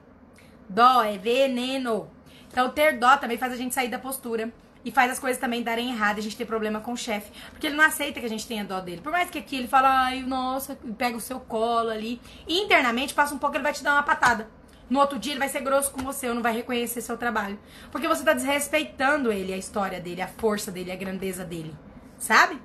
[0.73, 2.09] Dó é veneno.
[2.49, 4.51] Então, ter dó também faz a gente sair da postura.
[4.83, 7.31] E faz as coisas também darem errado, a gente ter problema com o chefe.
[7.51, 8.99] Porque ele não aceita que a gente tenha dó dele.
[8.99, 12.19] Por mais que aqui ele fala, ai, nossa, pega o seu colo ali.
[12.47, 14.49] E internamente, passa um pouco, ele vai te dar uma patada.
[14.89, 17.59] No outro dia ele vai ser grosso com você ou não vai reconhecer seu trabalho.
[17.91, 21.75] Porque você tá desrespeitando ele, a história dele, a força dele, a grandeza dele.
[22.17, 22.59] Sabe?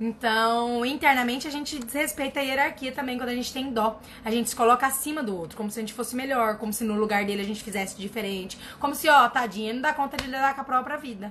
[0.00, 4.00] Então, internamente a gente desrespeita a hierarquia também quando a gente tem dó.
[4.24, 6.84] A gente se coloca acima do outro, como se a gente fosse melhor, como se
[6.84, 8.58] no lugar dele a gente fizesse diferente.
[8.78, 11.30] Como se, ó, tadinha, não dá conta de lidar com a própria vida.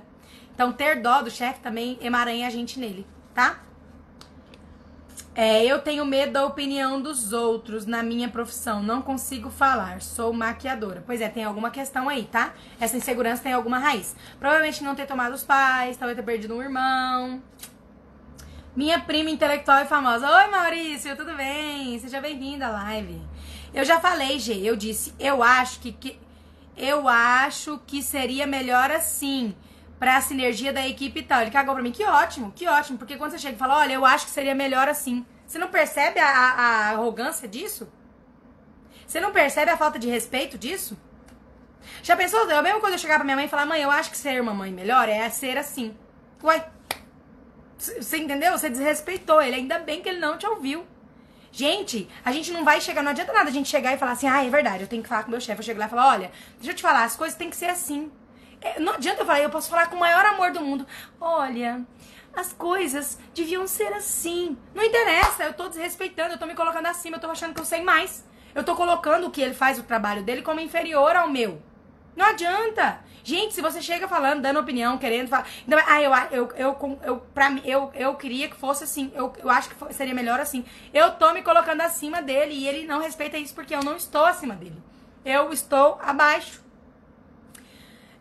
[0.54, 3.04] Então, ter dó do chefe também emaranha a gente nele,
[3.34, 3.58] tá?
[5.34, 8.82] É, eu tenho medo da opinião dos outros na minha profissão.
[8.82, 10.02] Não consigo falar.
[10.02, 11.02] Sou maquiadora.
[11.06, 12.52] Pois é, tem alguma questão aí, tá?
[12.80, 14.14] Essa insegurança tem alguma raiz.
[14.38, 17.40] Provavelmente não ter tomado os pais, talvez ter perdido um irmão.
[18.74, 20.30] Minha prima intelectual e famosa.
[20.30, 21.98] Oi, Maurício, tudo bem?
[21.98, 23.20] Seja bem-vinda à live.
[23.74, 26.20] Eu já falei, G, eu disse, eu acho que, que
[26.76, 29.56] eu acho que seria melhor assim,
[29.98, 31.42] pra sinergia da equipe e tal.
[31.42, 33.94] Ele cagou pra mim, que ótimo, que ótimo, porque quando você chega e fala, olha,
[33.94, 35.26] eu acho que seria melhor assim.
[35.44, 37.92] Você não percebe a, a, a arrogância disso?
[39.04, 40.96] Você não percebe a falta de respeito disso?
[42.04, 42.48] Já pensou?
[42.48, 44.16] É a mesma coisa eu chegar pra minha mãe e falar, mãe, eu acho que
[44.16, 45.92] ser uma mãe melhor é ser assim.
[46.40, 46.64] Uai,
[47.80, 48.56] você entendeu?
[48.56, 49.56] Você desrespeitou ele.
[49.56, 50.86] Ainda bem que ele não te ouviu.
[51.52, 54.28] Gente, a gente não vai chegar, não adianta nada a gente chegar e falar assim,
[54.28, 55.60] ah, é verdade, eu tenho que falar com meu chefe.
[55.60, 57.66] Eu chego lá e falo, olha, deixa eu te falar, as coisas têm que ser
[57.66, 58.10] assim.
[58.60, 60.86] É, não adianta eu falar, eu posso falar com o maior amor do mundo.
[61.20, 61.84] Olha,
[62.34, 64.56] as coisas deviam ser assim.
[64.74, 67.64] Não interessa, eu tô desrespeitando, eu tô me colocando acima, eu tô achando que eu
[67.64, 68.24] sei mais.
[68.54, 71.60] Eu tô colocando o que ele faz, o trabalho dele, como inferior ao meu.
[72.16, 73.00] Não adianta.
[73.22, 75.46] Gente, se você chega falando, dando opinião, querendo falar.
[75.66, 79.12] Então, ah, eu, eu, eu, eu, pra mim, eu, eu queria que fosse assim.
[79.14, 80.64] Eu, eu acho que seria melhor assim.
[80.92, 84.24] Eu tô me colocando acima dele e ele não respeita isso porque eu não estou
[84.24, 84.82] acima dele.
[85.24, 86.62] Eu estou abaixo.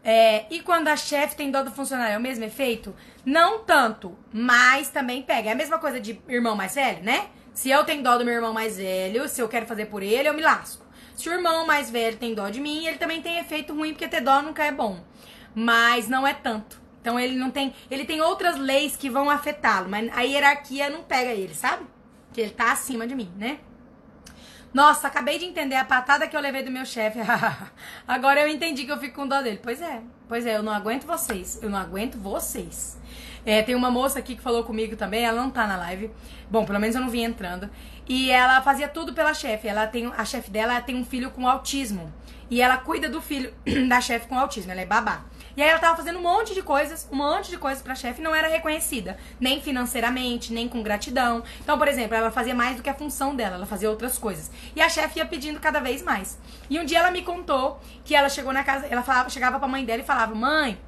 [0.04, 2.96] É, e quando a chefe tem dó do funcionário, é o mesmo efeito?
[3.26, 5.50] Não tanto, mas também pega.
[5.50, 7.28] É a mesma coisa de irmão mais velho, né?
[7.54, 10.28] Se eu tenho dó do meu irmão mais velho, se eu quero fazer por ele,
[10.28, 10.86] eu me lasco.
[11.20, 14.08] Se o irmão mais velho tem dó de mim, ele também tem efeito ruim, porque
[14.08, 15.04] ter dó nunca é bom.
[15.54, 16.82] Mas não é tanto.
[17.02, 17.76] Então ele não tem.
[17.92, 21.86] Ele tem outras leis que vão afetá-lo, mas a hierarquia não pega ele, sabe?
[22.32, 23.60] Que ele tá acima de mim, né?
[24.74, 27.20] Nossa, acabei de entender a patada que eu levei do meu chefe.
[28.08, 29.60] Agora eu entendi que eu fico com dó dele.
[29.62, 31.60] Pois é, pois é, eu não aguento vocês.
[31.62, 32.98] Eu não aguento vocês.
[33.46, 36.12] É, tem uma moça aqui que falou comigo também, ela não tá na live.
[36.52, 37.70] Bom, pelo menos eu não vi entrando.
[38.08, 39.68] E ela fazia tudo pela chefe.
[39.68, 42.14] Ela tem a chefe dela tem um filho com autismo.
[42.50, 43.54] E ela cuida do filho
[43.88, 45.24] da chefe com autismo, ela é babá.
[45.56, 48.22] E aí ela tava fazendo um monte de coisas, um monte de coisas pra chefe
[48.22, 51.44] não era reconhecida, nem financeiramente, nem com gratidão.
[51.60, 54.52] Então, por exemplo, ela fazia mais do que a função dela, ela fazia outras coisas.
[54.76, 56.38] E a chefe ia pedindo cada vez mais.
[56.70, 59.68] E um dia ela me contou que ela chegou na casa, ela falava, chegava pra
[59.68, 60.80] mãe dela e falava: "Mãe,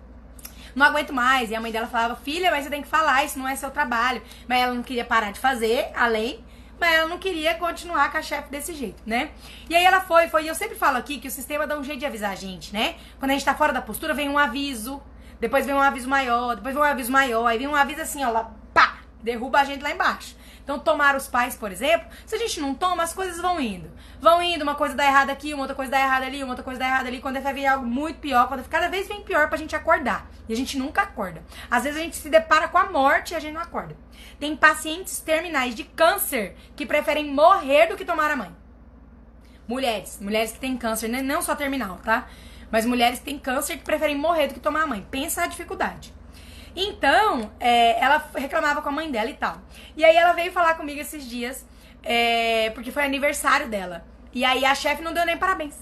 [0.76, 1.50] não aguento mais.
[1.52, 3.71] E a mãe dela falava, filha, mas você tem que falar, isso não é seu
[3.71, 4.21] trabalho.
[4.47, 6.43] Mas ela não queria parar de fazer, além,
[6.82, 9.30] mas ela não queria continuar com a chefe desse jeito, né?
[9.70, 10.46] E aí ela foi, foi.
[10.46, 12.74] E eu sempre falo aqui que o sistema dá um jeito de avisar a gente,
[12.74, 12.96] né?
[13.20, 15.00] Quando a gente tá fora da postura, vem um aviso,
[15.39, 18.24] depois vem um aviso maior, depois vem um aviso maior, aí vem um aviso assim,
[18.24, 20.36] ó, lá, pá, derruba a gente lá embaixo.
[20.63, 23.89] Então, tomar os pais, por exemplo, se a gente não toma, as coisas vão indo.
[24.19, 26.63] Vão indo, uma coisa dá errada aqui, uma outra coisa dá errada ali, uma outra
[26.63, 27.19] coisa dá errada ali.
[27.19, 30.30] Quando vai vir algo muito pior, quando cada vez vem pior pra gente acordar.
[30.47, 31.43] E a gente nunca acorda.
[31.69, 33.95] Às vezes a gente se depara com a morte e a gente não acorda.
[34.39, 38.52] Tem pacientes terminais de câncer que preferem morrer do que tomar a mãe.
[39.67, 41.21] Mulheres, mulheres que têm câncer, né?
[41.21, 42.28] não só terminal, tá?
[42.69, 45.06] Mas mulheres que têm câncer que preferem morrer do que tomar a mãe.
[45.10, 46.13] Pensa a dificuldade.
[46.76, 49.58] Então, é, ela reclamava com a mãe dela e tal.
[49.96, 51.66] E aí ela veio falar comigo esses dias,
[52.04, 54.06] é, porque foi aniversário dela.
[54.34, 55.76] E aí a chefe não deu nem parabéns.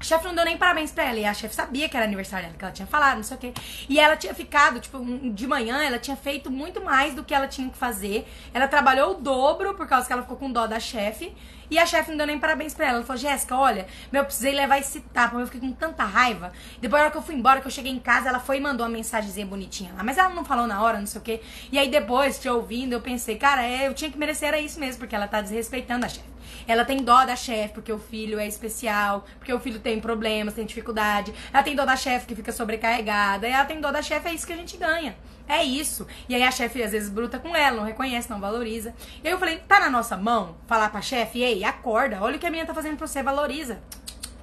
[0.00, 1.18] A chefe não deu nem parabéns pra ela.
[1.18, 3.40] E a chefe sabia que era aniversário dela, que ela tinha falado, não sei o
[3.40, 3.52] quê.
[3.88, 4.98] E ela tinha ficado, tipo,
[5.30, 8.26] de manhã, ela tinha feito muito mais do que ela tinha que fazer.
[8.54, 11.34] Ela trabalhou o dobro, por causa que ela ficou com dó da chefe.
[11.70, 12.96] E a chefe não deu nem parabéns pra ela.
[12.98, 16.52] Ela falou, Jéssica, olha, meu, eu precisei levar esse tapa, eu fiquei com tanta raiva.
[16.80, 18.60] Depois, na hora que eu fui embora, que eu cheguei em casa, ela foi e
[18.60, 20.02] mandou uma mensagenzinha bonitinha lá.
[20.02, 21.42] Mas ela não falou na hora, não sei o quê.
[21.70, 24.80] E aí depois, te ouvindo, eu pensei, cara, é, eu tinha que merecer era isso
[24.80, 26.37] mesmo, porque ela tá desrespeitando a chefe.
[26.66, 30.54] Ela tem dó da chefe, porque o filho é especial, porque o filho tem problemas,
[30.54, 31.34] tem dificuldade.
[31.52, 33.46] Ela tem dó da chefe que fica sobrecarregada.
[33.46, 35.16] Ela tem dó da chefe, é isso que a gente ganha.
[35.48, 36.06] É isso.
[36.28, 38.94] E aí a chefe às vezes bruta com ela, não reconhece, não valoriza.
[39.24, 42.38] E aí eu falei, tá na nossa mão falar pra chefe, ei, acorda, olha o
[42.38, 43.80] que a minha tá fazendo pra você, valoriza.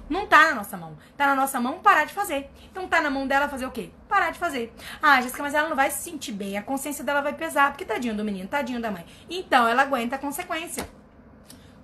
[0.08, 0.96] Não tá na nossa mão.
[1.16, 2.48] Tá na nossa mão parar de fazer.
[2.70, 3.90] Então tá na mão dela fazer o quê?
[4.08, 4.72] Parar de fazer.
[5.02, 6.56] Ah, Jéssica, mas ela não vai se sentir bem.
[6.56, 7.70] A consciência dela vai pesar.
[7.70, 9.04] Porque tadinho do menino, tadinho da mãe.
[9.28, 10.88] Então ela aguenta a consequência.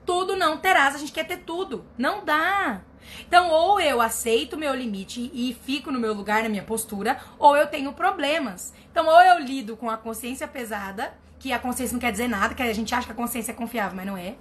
[0.05, 0.95] Tudo não terás.
[0.95, 1.85] A gente quer ter tudo.
[1.97, 2.83] Não dá.
[3.27, 7.19] Então, ou eu aceito o meu limite e fico no meu lugar, na minha postura,
[7.39, 8.73] ou eu tenho problemas.
[8.91, 12.55] Então, ou eu lido com a consciência pesada, que a consciência não quer dizer nada,
[12.55, 14.37] que a gente acha que a consciência é confiável, mas não é.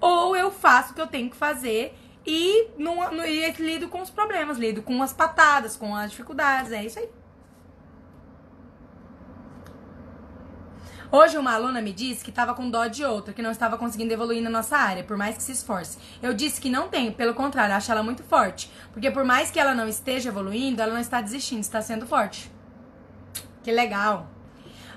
[0.00, 1.94] ou eu faço o que eu tenho que fazer
[2.26, 6.72] e, não, não, e lido com os problemas, lido com as patadas, com as dificuldades,
[6.72, 7.08] é isso aí.
[11.10, 14.12] Hoje uma aluna me disse que estava com dó de outra, que não estava conseguindo
[14.12, 15.96] evoluir na nossa área, por mais que se esforce.
[16.22, 18.70] Eu disse que não tenho, pelo contrário, acho ela muito forte.
[18.92, 22.52] Porque por mais que ela não esteja evoluindo, ela não está desistindo, está sendo forte.
[23.62, 24.28] Que legal.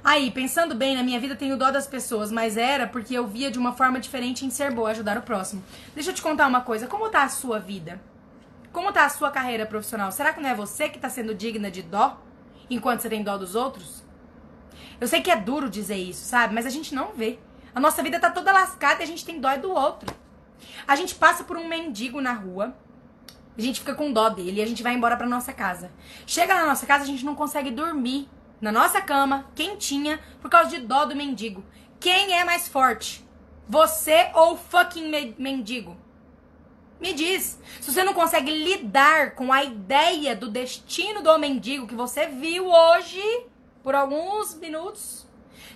[0.04, 3.50] Aí, pensando bem, na minha vida tenho dó das pessoas, mas era porque eu via
[3.50, 5.64] de uma forma diferente em ser boa, ajudar o próximo.
[5.96, 8.02] Deixa eu te contar uma coisa, como tá a sua vida?
[8.74, 10.12] Como tá a sua carreira profissional?
[10.12, 12.22] Será que não é você que tá sendo digna de dó,
[12.70, 14.01] enquanto você tem dó dos outros?
[15.00, 16.54] Eu sei que é duro dizer isso, sabe?
[16.54, 17.40] Mas a gente não vê.
[17.74, 20.14] A nossa vida tá toda lascada e a gente tem dó do outro.
[20.88, 22.76] A gente passa por um mendigo na rua,
[23.58, 25.92] a gente fica com dó dele e a gente vai embora pra nossa casa.
[26.26, 28.30] Chega na nossa casa, a gente não consegue dormir
[28.60, 31.64] na nossa cama, quentinha, por causa de dó do mendigo.
[32.00, 33.26] Quem é mais forte?
[33.68, 35.98] Você ou fucking mendigo?
[37.00, 37.60] Me diz.
[37.80, 42.68] Se você não consegue lidar com a ideia do destino do mendigo que você viu
[42.68, 43.22] hoje
[43.84, 45.28] por alguns minutos,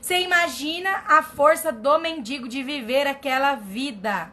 [0.01, 4.31] você imagina a força do mendigo de viver aquela vida.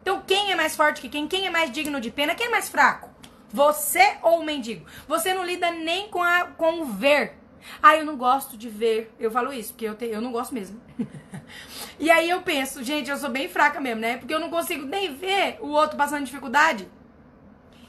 [0.00, 1.28] Então, quem é mais forte que quem?
[1.28, 2.34] Quem é mais digno de pena?
[2.34, 3.10] Quem é mais fraco?
[3.52, 4.86] Você ou o mendigo?
[5.06, 7.34] Você não lida nem com, a, com o ver.
[7.82, 9.14] Ah, eu não gosto de ver.
[9.18, 10.80] Eu falo isso, porque eu, te, eu não gosto mesmo.
[11.98, 14.16] e aí eu penso, gente, eu sou bem fraca mesmo, né?
[14.16, 16.88] Porque eu não consigo nem ver o outro passando dificuldade.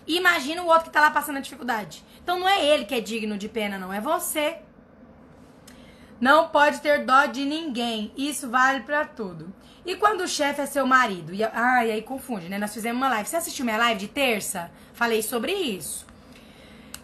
[0.07, 2.03] Imagina o outro que tá lá passando a dificuldade.
[2.23, 3.93] Então não é ele que é digno de pena, não.
[3.93, 4.57] É você.
[6.19, 8.11] Não pode ter dó de ninguém.
[8.15, 9.53] Isso vale para tudo.
[9.85, 11.33] E quando o chefe é seu marido?
[11.33, 12.59] E, ah, e aí confunde, né?
[12.59, 13.27] Nós fizemos uma live.
[13.27, 14.69] Você assistiu minha live de terça?
[14.93, 16.05] Falei sobre isso.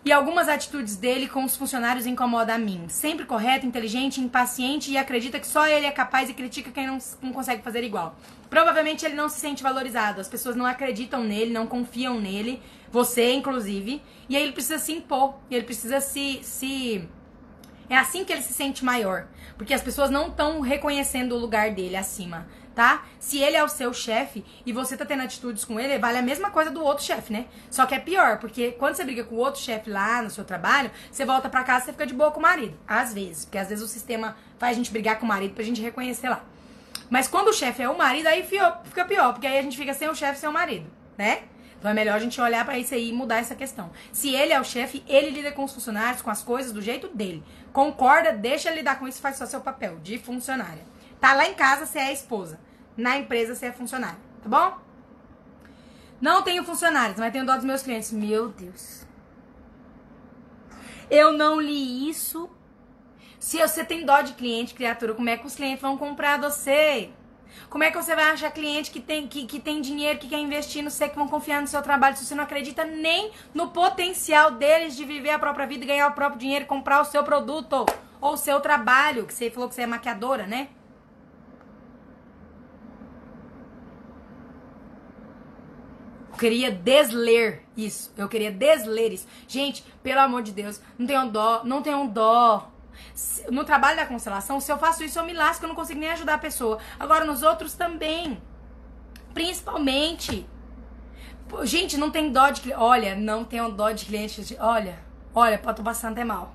[0.05, 2.85] E algumas atitudes dele com os funcionários incomodam a mim.
[2.87, 6.99] Sempre correto, inteligente, impaciente e acredita que só ele é capaz e critica quem não,
[7.21, 8.15] não consegue fazer igual.
[8.49, 10.21] Provavelmente ele não se sente valorizado.
[10.21, 12.61] As pessoas não acreditam nele, não confiam nele.
[12.91, 14.01] Você, inclusive.
[14.29, 15.35] E aí ele precisa se impor.
[15.49, 17.07] E ele precisa se, se
[17.89, 19.27] é assim que ele se sente maior.
[19.57, 23.05] Porque as pessoas não estão reconhecendo o lugar dele acima tá?
[23.19, 26.21] Se ele é o seu chefe e você tá tendo atitudes com ele, vale a
[26.21, 27.47] mesma coisa do outro chefe, né?
[27.71, 30.45] Só que é pior, porque quando você briga com o outro chefe lá no seu
[30.45, 32.77] trabalho, você volta pra casa e fica de boa com o marido.
[32.87, 35.63] Às vezes, porque às vezes o sistema faz a gente brigar com o marido pra
[35.63, 36.43] gente reconhecer lá.
[37.09, 39.95] Mas quando o chefe é o marido, aí fica pior, porque aí a gente fica
[39.95, 40.85] sem o chefe, sem o marido,
[41.17, 41.45] né?
[41.79, 43.91] Então é melhor a gente olhar para isso aí e mudar essa questão.
[44.11, 47.07] Se ele é o chefe, ele lida com os funcionários, com as coisas do jeito
[47.09, 47.43] dele.
[47.71, 50.83] Concorda, deixa ele lidar com isso, faz só seu papel de funcionária.
[51.19, 52.59] Tá lá em casa, você é a esposa
[52.97, 54.77] na empresa ser funcionário, tá bom?
[56.19, 58.11] Não tenho funcionários, mas tenho dó dos meus clientes.
[58.11, 59.05] Meu Deus.
[61.09, 62.49] Eu não li isso.
[63.39, 67.11] Se você tem dó de cliente, criatura, como é que os clientes vão comprar você?
[67.69, 70.39] Como é que você vai achar cliente que tem, que, que tem dinheiro, que quer
[70.39, 73.69] investir no você, que vão confiar no seu trabalho, se você não acredita nem no
[73.69, 77.23] potencial deles de viver a própria vida, ganhar o próprio dinheiro e comprar o seu
[77.23, 77.85] produto
[78.19, 80.69] ou o seu trabalho, que você falou que você é maquiadora, né?
[86.37, 88.13] queria desler isso.
[88.15, 89.27] Eu queria desler isso.
[89.47, 92.71] Gente, pelo amor de Deus, não tenham dó, não tenham dó.
[93.49, 96.11] No trabalho da constelação, se eu faço isso, eu me lasco, eu não consigo nem
[96.11, 96.79] ajudar a pessoa.
[96.99, 98.41] Agora, nos outros também.
[99.33, 100.47] Principalmente.
[101.63, 104.53] Gente, não tem dó de Olha, não tenham dó de clientes.
[104.59, 104.99] Olha,
[105.33, 106.53] olha, tô passando até mal.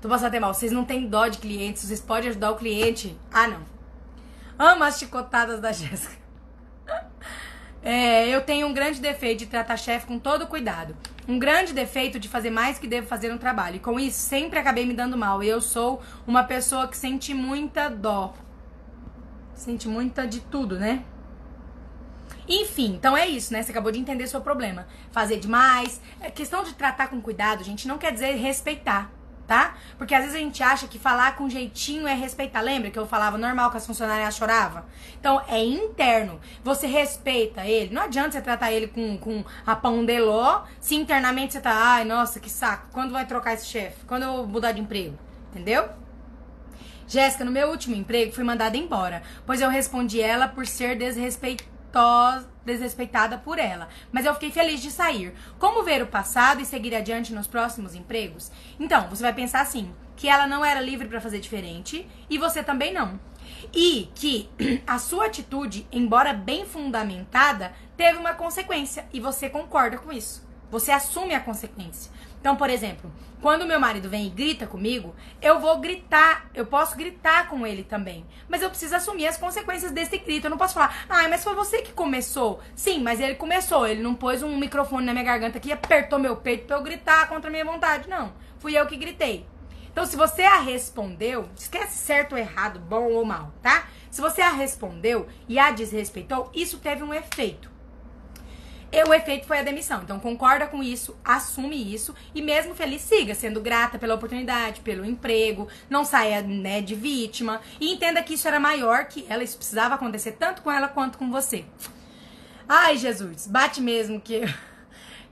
[0.00, 0.54] Tô passando até mal.
[0.54, 3.18] Vocês não têm dó de clientes, vocês podem ajudar o cliente.
[3.32, 3.62] Ah, não.
[4.58, 6.16] Amo as chicotadas da Jéssica.
[7.82, 10.96] É, eu tenho um grande defeito de tratar chefe com todo cuidado.
[11.28, 13.76] Um grande defeito de fazer mais que devo fazer no trabalho.
[13.76, 15.42] E com isso, sempre acabei me dando mal.
[15.42, 18.34] Eu sou uma pessoa que sente muita dó.
[19.54, 21.04] Sente muita de tudo, né?
[22.48, 23.62] Enfim, então é isso, né?
[23.62, 24.86] Você acabou de entender seu problema.
[25.12, 26.00] Fazer demais.
[26.18, 29.17] É questão de tratar com cuidado, gente, não quer dizer respeitar
[29.48, 29.74] tá?
[29.96, 32.60] Porque às vezes a gente acha que falar com jeitinho é respeitar.
[32.60, 34.84] Lembra que eu falava normal que as funcionárias choravam?
[35.18, 36.38] Então é interno.
[36.62, 37.92] Você respeita ele.
[37.92, 41.72] Não adianta você tratar ele com, com a pão de ló se internamente você tá,
[41.72, 42.88] ai, nossa, que saco.
[42.92, 44.04] Quando vai trocar esse chefe?
[44.06, 45.18] Quando eu mudar de emprego?
[45.50, 45.88] Entendeu?
[47.06, 51.77] Jéssica, no meu último emprego fui mandada embora, pois eu respondi ela por ser desrespeitosa
[52.64, 55.34] desrespeitada por ela, mas eu fiquei feliz de sair.
[55.58, 58.50] Como ver o passado e seguir adiante nos próximos empregos?
[58.78, 62.62] Então, você vai pensar assim, que ela não era livre para fazer diferente e você
[62.62, 63.18] também não.
[63.72, 64.50] E que
[64.86, 70.46] a sua atitude, embora bem fundamentada, teve uma consequência e você concorda com isso.
[70.70, 72.12] Você assume a consequência.
[72.40, 73.10] Então, por exemplo,
[73.40, 77.84] quando meu marido vem e grita comigo, eu vou gritar, eu posso gritar com ele
[77.84, 78.26] também.
[78.48, 80.46] Mas eu preciso assumir as consequências desse grito.
[80.46, 82.60] Eu não posso falar, ai, ah, mas foi você que começou.
[82.74, 83.86] Sim, mas ele começou.
[83.86, 86.82] Ele não pôs um microfone na minha garganta aqui e apertou meu peito pra eu
[86.82, 88.08] gritar contra a minha vontade.
[88.08, 88.32] Não.
[88.58, 89.46] Fui eu que gritei.
[89.92, 93.88] Então, se você a respondeu, esquece certo ou errado, bom ou mal, tá?
[94.10, 97.77] Se você a respondeu e a desrespeitou, isso teve um efeito.
[98.90, 100.00] E o efeito foi a demissão.
[100.02, 105.04] Então concorda com isso, assume isso e mesmo feliz siga, sendo grata pela oportunidade, pelo
[105.04, 109.58] emprego, não saia né, de vítima e entenda que isso era maior que ela, isso
[109.58, 111.64] precisava acontecer tanto com ela quanto com você.
[112.68, 114.42] Ai, Jesus, bate mesmo que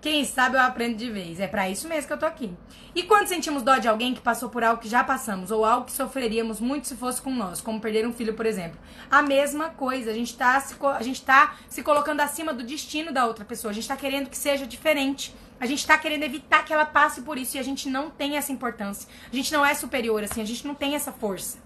[0.07, 1.41] quem sabe eu aprendo de vez.
[1.41, 2.57] É para isso mesmo que eu tô aqui.
[2.95, 5.87] E quando sentimos dó de alguém que passou por algo que já passamos, ou algo
[5.87, 8.79] que sofreríamos muito se fosse com nós, como perder um filho, por exemplo,
[9.11, 10.13] a mesma coisa.
[10.13, 13.73] A gente tá se, a gente tá se colocando acima do destino da outra pessoa.
[13.73, 15.35] A gente tá querendo que seja diferente.
[15.59, 18.37] A gente tá querendo evitar que ela passe por isso e a gente não tem
[18.37, 19.09] essa importância.
[19.33, 21.59] A gente não é superior assim, a gente não tem essa força.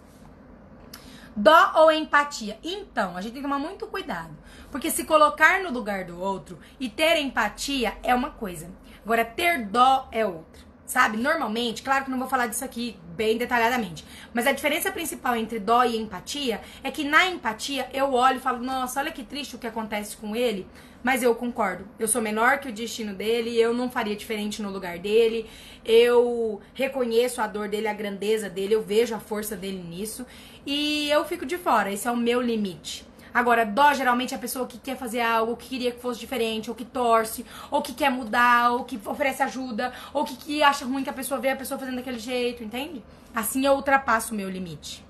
[1.36, 2.58] Dó ou empatia?
[2.64, 4.34] Então, a gente tem que tomar muito cuidado.
[4.70, 8.70] Porque se colocar no lugar do outro e ter empatia é uma coisa.
[9.04, 10.70] Agora, ter dó é outra.
[10.90, 11.16] Sabe?
[11.16, 14.04] Normalmente, claro que não vou falar disso aqui bem detalhadamente,
[14.34, 18.40] mas a diferença principal entre dó e empatia é que na empatia eu olho e
[18.40, 20.66] falo: nossa, olha que triste o que acontece com ele,
[21.00, 21.86] mas eu concordo.
[21.96, 25.48] Eu sou menor que o destino dele, eu não faria diferente no lugar dele.
[25.84, 30.26] Eu reconheço a dor dele, a grandeza dele, eu vejo a força dele nisso
[30.66, 31.92] e eu fico de fora.
[31.92, 33.08] Esse é o meu limite.
[33.32, 36.68] Agora, dó geralmente é a pessoa que quer fazer algo, que queria que fosse diferente,
[36.68, 40.84] ou que torce, ou que quer mudar, ou que oferece ajuda, ou que, que acha
[40.84, 43.02] ruim que a pessoa vê a pessoa fazendo daquele jeito, entende?
[43.34, 45.04] Assim eu ultrapasso o meu limite.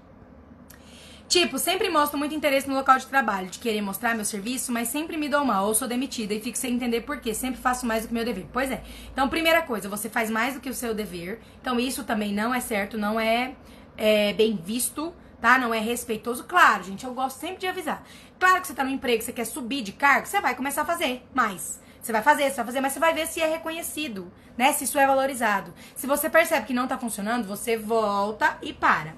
[1.31, 4.89] Tipo, sempre mostro muito interesse no local de trabalho, de querer mostrar meu serviço, mas
[4.89, 7.33] sempre me dou mal ou sou demitida e fico sem entender por quê.
[7.33, 8.49] Sempre faço mais do que meu dever.
[8.53, 8.83] Pois é.
[9.13, 11.39] Então, primeira coisa, você faz mais do que o seu dever.
[11.61, 13.55] Então, isso também não é certo, não é,
[13.97, 15.59] é bem visto tá?
[15.59, 16.45] Não é respeitoso.
[16.45, 18.03] Claro, gente, eu gosto sempre de avisar.
[18.39, 20.87] Claro que você tá no emprego, você quer subir de cargo, você vai começar a
[20.87, 21.81] fazer mais.
[22.01, 24.73] Você vai fazer, você vai fazer, mas você vai ver se é reconhecido, né?
[24.73, 25.75] Se isso é valorizado.
[25.95, 29.15] Se você percebe que não tá funcionando, você volta e para.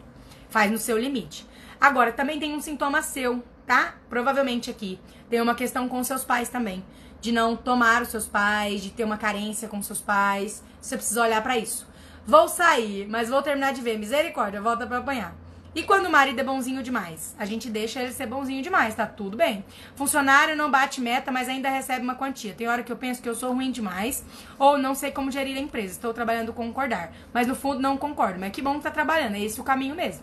[0.50, 1.46] Faz no seu limite.
[1.80, 3.94] Agora, também tem um sintoma seu, tá?
[4.08, 5.00] Provavelmente aqui.
[5.30, 6.84] Tem uma questão com seus pais também.
[7.20, 10.62] De não tomar os seus pais, de ter uma carência com seus pais.
[10.80, 11.86] Você precisa olhar para isso.
[12.26, 13.96] Vou sair, mas vou terminar de ver.
[13.96, 15.41] Misericórdia, volta para apanhar.
[15.74, 17.34] E quando o marido é bonzinho demais?
[17.38, 19.64] A gente deixa ele ser bonzinho demais, tá tudo bem.
[19.96, 22.52] Funcionário não bate meta, mas ainda recebe uma quantia.
[22.52, 24.22] Tem hora que eu penso que eu sou ruim demais
[24.58, 25.92] ou não sei como gerir a empresa.
[25.94, 27.12] Estou trabalhando concordar.
[27.32, 28.38] Mas no fundo não concordo.
[28.38, 29.36] Mas que bom que tá trabalhando.
[29.36, 30.22] É esse o caminho mesmo.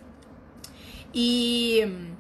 [1.12, 2.14] E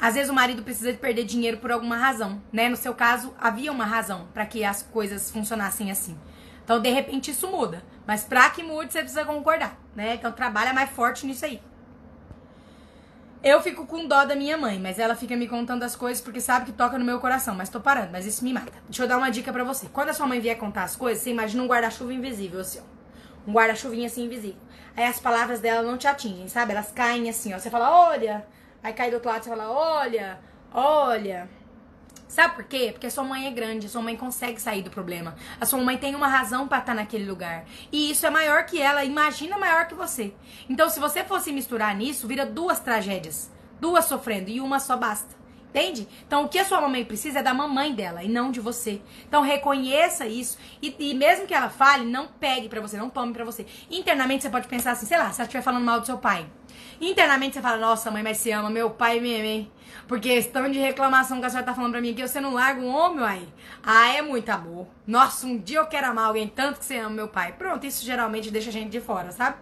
[0.00, 2.68] às vezes o marido precisa de perder dinheiro por alguma razão, né?
[2.68, 6.16] No seu caso, havia uma razão para que as coisas funcionassem assim.
[6.62, 7.82] Então, de repente, isso muda.
[8.06, 10.14] Mas para que mude, você precisa concordar, né?
[10.14, 11.60] Então, trabalha mais forte nisso aí.
[13.48, 16.40] Eu fico com dó da minha mãe, mas ela fica me contando as coisas porque
[16.40, 18.72] sabe que toca no meu coração, mas tô parando, mas isso me mata.
[18.88, 19.86] Deixa eu dar uma dica para você.
[19.92, 23.48] Quando a sua mãe vier contar as coisas, você imagina um guarda-chuva invisível, assim, ó.
[23.48, 24.58] Um guarda-chuvinha assim invisível.
[24.96, 26.72] Aí as palavras dela não te atingem, sabe?
[26.72, 27.58] Elas caem assim, ó.
[27.60, 28.44] Você fala, olha.
[28.82, 30.40] Aí cai do outro lado, você fala, olha,
[30.72, 31.48] olha.
[32.28, 32.88] Sabe por quê?
[32.92, 35.36] Porque a sua mãe é grande, a sua mãe consegue sair do problema.
[35.60, 37.64] A sua mãe tem uma razão para estar tá naquele lugar.
[37.92, 40.34] E isso é maior que ela, imagina maior que você.
[40.68, 43.50] Então, se você fosse misturar nisso, vira duas tragédias.
[43.80, 45.36] Duas sofrendo e uma só basta.
[45.68, 46.08] Entende?
[46.26, 49.00] Então, o que a sua mamãe precisa é da mamãe dela e não de você.
[49.28, 53.34] Então, reconheça isso e, e mesmo que ela fale, não pegue para você, não tome
[53.34, 53.66] para você.
[53.90, 56.46] Internamente, você pode pensar assim, sei lá, se ela estiver falando mal do seu pai.
[57.00, 59.72] Internamente, você fala, nossa, mãe, mas você ama meu pai mesmo, hein?
[60.08, 62.80] Porque questão de reclamação que a senhora tá falando pra mim aqui, você não larga
[62.80, 63.48] um homem aí.
[63.82, 64.86] Ah, é muito amor.
[65.06, 67.52] Nossa, um dia eu quero amar alguém tanto que você ama meu pai.
[67.52, 69.56] Pronto, isso geralmente deixa a gente de fora, sabe?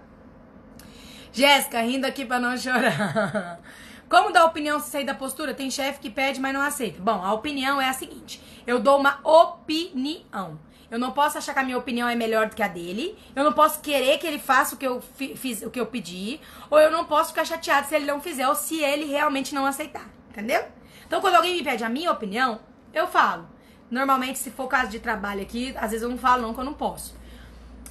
[1.33, 3.59] Jéssica, rindo aqui pra não chorar.
[4.09, 5.55] Como dar opinião se sair da postura?
[5.55, 7.01] Tem chefe que pede, mas não aceita.
[7.01, 10.59] Bom, a opinião é a seguinte: eu dou uma opinião.
[10.95, 13.19] Eu não posso achar que a minha opinião é melhor do que a dele.
[13.35, 16.41] Eu não posso querer que ele faça o que eu fiz, o que eu pedi,
[16.71, 19.67] ou eu não posso ficar chateado se ele não fizer ou se ele realmente não
[19.67, 20.63] aceitar, entendeu?
[21.05, 22.61] Então, quando alguém me pede a minha opinião,
[22.93, 23.49] eu falo.
[23.91, 26.65] Normalmente, se for caso de trabalho aqui, às vezes eu não falo não, que eu
[26.65, 27.19] não posso.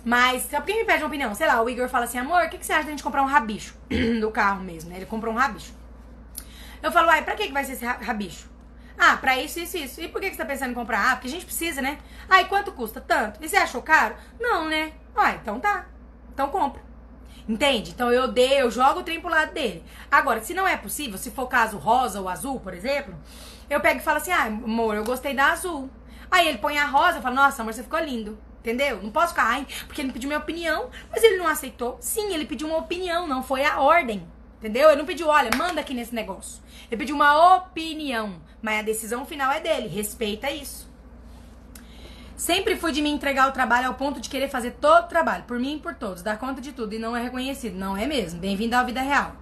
[0.05, 2.49] Mas, se alguém me pede uma opinião, sei lá, o Igor fala assim, amor, o
[2.49, 3.75] que, que você acha de a gente comprar um rabicho
[4.21, 4.95] do carro mesmo, né?
[4.95, 5.73] Ele comprou um rabicho.
[6.81, 8.52] Eu falo, ai, pra que, que vai ser esse rabicho?
[9.05, 9.99] Ah, pra isso, isso, isso.
[9.99, 11.11] E por que, que você tá pensando em comprar?
[11.11, 11.97] Ah, porque a gente precisa, né?
[12.29, 13.01] Ah, e quanto custa?
[13.01, 13.37] Tanto.
[13.43, 14.15] E você achou caro?
[14.39, 14.93] Não, né?
[15.13, 15.87] Ah, então tá.
[16.33, 16.81] Então compra.
[17.45, 17.91] Entende?
[17.91, 19.83] Então eu dei, eu jogo o trem pro lado dele.
[20.09, 23.13] Agora, se não é possível, se for caso rosa ou azul, por exemplo,
[23.69, 25.89] eu pego e falo assim: ah, amor, eu gostei da azul.
[26.31, 28.37] Aí ele põe a rosa, eu falo, nossa, amor, você ficou lindo.
[28.61, 29.03] Entendeu?
[29.03, 31.97] Não posso ficar, ai, porque ele pediu minha opinião, mas ele não aceitou.
[31.99, 34.25] Sim, ele pediu uma opinião, não foi a ordem.
[34.63, 34.87] Entendeu?
[34.87, 36.63] Ele não pediu, olha, manda aqui nesse negócio.
[36.89, 39.89] Ele pediu uma opinião, mas a decisão final é dele.
[39.89, 40.89] Respeita isso.
[42.37, 45.43] Sempre fui de me entregar o trabalho ao ponto de querer fazer todo o trabalho,
[45.43, 47.75] por mim e por todos, dar conta de tudo e não é reconhecido.
[47.77, 48.39] Não é mesmo.
[48.39, 49.35] Bem-vindo à vida real.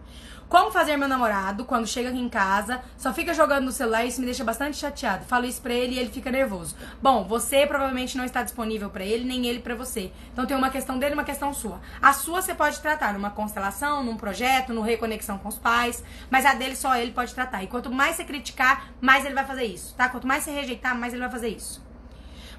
[0.52, 4.10] Como fazer meu namorado quando chega aqui em casa, só fica jogando no celular e
[4.10, 5.24] isso me deixa bastante chateado.
[5.24, 6.76] Falo isso pra ele e ele fica nervoso.
[7.02, 10.12] Bom, você provavelmente não está disponível para ele, nem ele para você.
[10.34, 11.80] Então tem uma questão dele e uma questão sua.
[12.02, 16.46] A sua você pode tratar numa constelação, num projeto, no reconexão com os pais, mas
[16.46, 17.64] a dele só ele pode tratar.
[17.64, 20.10] E quanto mais você criticar, mais ele vai fazer isso, tá?
[20.10, 21.82] Quanto mais você rejeitar, mais ele vai fazer isso.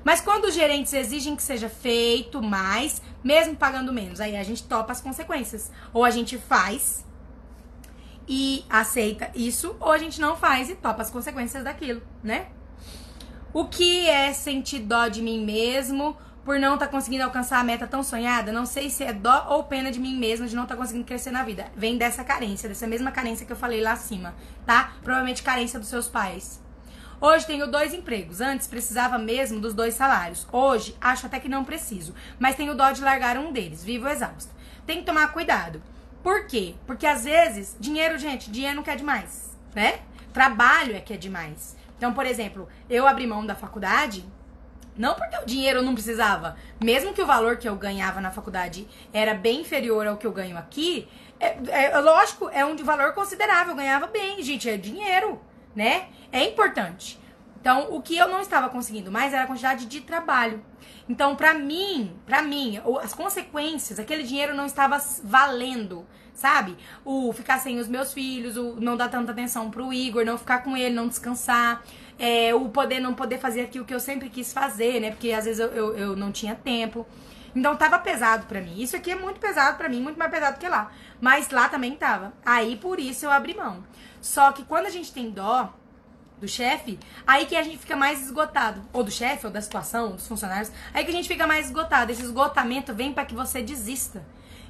[0.03, 4.63] Mas quando os gerentes exigem que seja feito mais, mesmo pagando menos, aí a gente
[4.63, 5.71] topa as consequências.
[5.93, 7.05] Ou a gente faz
[8.29, 12.47] e aceita isso, ou a gente não faz e topa as consequências daquilo, né?
[13.53, 17.65] O que é sentir dó de mim mesmo por não estar tá conseguindo alcançar a
[17.65, 18.51] meta tão sonhada?
[18.51, 21.05] Não sei se é dó ou pena de mim mesmo de não estar tá conseguindo
[21.05, 21.67] crescer na vida.
[21.77, 24.95] Vem dessa carência, dessa mesma carência que eu falei lá acima, tá?
[25.03, 26.63] Provavelmente carência dos seus pais.
[27.21, 28.41] Hoje tenho dois empregos.
[28.41, 30.45] Antes precisava mesmo dos dois salários.
[30.51, 33.85] Hoje acho até que não preciso, mas tenho dó de largar um deles.
[33.85, 34.51] Vivo exausto.
[34.85, 35.81] Tem que tomar cuidado.
[36.23, 36.75] Por quê?
[36.87, 40.01] Porque às vezes, dinheiro, gente, dinheiro não quer demais, né?
[40.33, 41.77] Trabalho é que é demais.
[41.97, 44.25] Então, por exemplo, eu abri mão da faculdade,
[44.97, 48.87] não porque o dinheiro não precisava, mesmo que o valor que eu ganhava na faculdade
[49.13, 51.09] era bem inferior ao que eu ganho aqui,
[51.41, 55.41] é, é lógico, é um valor considerável, eu ganhava bem, gente, é dinheiro,
[55.75, 56.09] né?
[56.31, 57.19] É importante.
[57.63, 60.61] Então, o que eu não estava conseguindo mais era a quantidade de trabalho.
[61.09, 66.05] Então, para mim, para mim, as consequências, aquele dinheiro não estava valendo,
[66.35, 66.77] sabe?
[67.05, 70.65] O ficar sem os meus filhos, o não dar tanta atenção pro Igor, não ficar
[70.65, 71.85] com ele, não descansar,
[72.19, 75.13] é, o poder não poder fazer aquilo que eu sempre quis fazer, né?
[75.13, 77.07] Porque às vezes eu, eu, eu não tinha tempo.
[77.55, 78.83] Então tava pesado para mim.
[78.83, 80.91] Isso aqui é muito pesado para mim, muito mais pesado que lá.
[81.21, 82.33] Mas lá também tava.
[82.45, 83.85] Aí por isso eu abri mão.
[84.21, 85.73] Só que quando a gente tem dó,
[86.43, 88.83] do chefe, aí que a gente fica mais esgotado.
[88.93, 90.73] Ou do chefe, ou da situação, dos funcionários.
[90.93, 92.11] Aí que a gente fica mais esgotado.
[92.11, 94.25] Esse esgotamento vem para que você desista.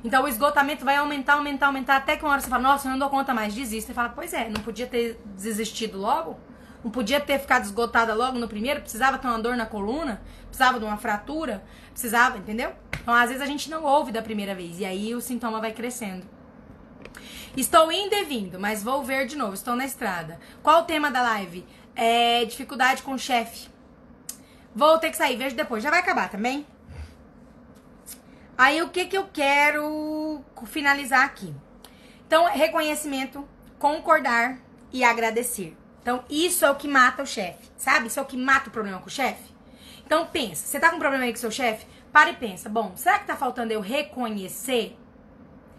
[0.05, 2.93] Então o esgotamento vai aumentar, aumentar, aumentar, até que uma hora você fala, nossa, eu
[2.93, 3.91] não dou conta mais, desista.
[3.91, 6.39] E fala, pois é, não podia ter desistido logo?
[6.85, 8.83] Não podia ter ficado esgotada logo no primeiro?
[8.83, 10.21] Precisava ter uma dor na coluna?
[10.49, 11.65] Precisava de uma fratura?
[11.91, 12.73] Precisava, entendeu?
[13.01, 14.79] Então às vezes a gente não ouve da primeira vez.
[14.79, 16.27] E aí o sintoma vai crescendo.
[17.57, 19.55] Estou indo e vindo, mas vou ver de novo.
[19.55, 20.41] Estou na estrada.
[20.63, 21.67] Qual o tema da live?
[21.95, 23.69] É dificuldade com o chefe.
[24.75, 25.83] Vou ter que sair, vejo depois.
[25.83, 26.67] Já vai acabar também?
[28.57, 31.55] Aí o que que eu quero finalizar aqui?
[32.27, 33.47] Então, reconhecimento,
[33.79, 34.59] concordar
[34.91, 35.77] e agradecer.
[36.01, 38.07] Então, isso é o que mata o chefe, sabe?
[38.07, 39.53] Isso é o que mata o problema com o chefe.
[40.05, 41.87] Então, pensa, você tá com um problema aí com seu chefe?
[42.13, 44.97] Para e pensa, bom, será que tá faltando eu reconhecer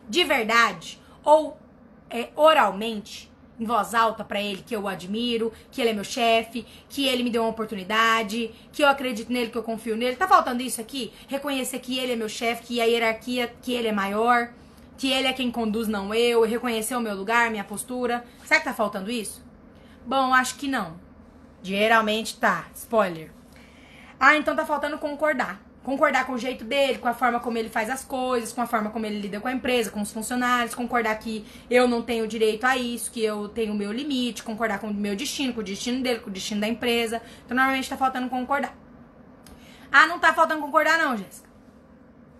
[0.08, 1.58] de verdade ou
[2.10, 6.04] é, oralmente, em voz alta para ele que eu o admiro, que ele é meu
[6.04, 10.16] chefe, que ele me deu uma oportunidade, que eu acredito nele, que eu confio nele.
[10.16, 11.14] Tá faltando isso aqui?
[11.28, 14.54] Reconhecer que ele é meu chefe, que a hierarquia, que ele é maior,
[14.98, 18.26] que ele é quem conduz, não eu, reconhecer o meu lugar, minha postura.
[18.44, 19.44] Será que tá faltando isso?
[20.06, 21.00] Bom, acho que não.
[21.62, 22.68] Geralmente tá.
[22.76, 23.32] Spoiler.
[24.20, 27.70] Ah, então tá faltando concordar concordar com o jeito dele, com a forma como ele
[27.70, 30.74] faz as coisas, com a forma como ele lida com a empresa, com os funcionários,
[30.74, 34.80] concordar que eu não tenho direito a isso, que eu tenho o meu limite, concordar
[34.80, 37.22] com o meu destino, com o destino dele, com o destino da empresa.
[37.46, 38.76] Então, normalmente tá faltando concordar.
[39.92, 41.50] Ah, não tá faltando concordar não, Jéssica.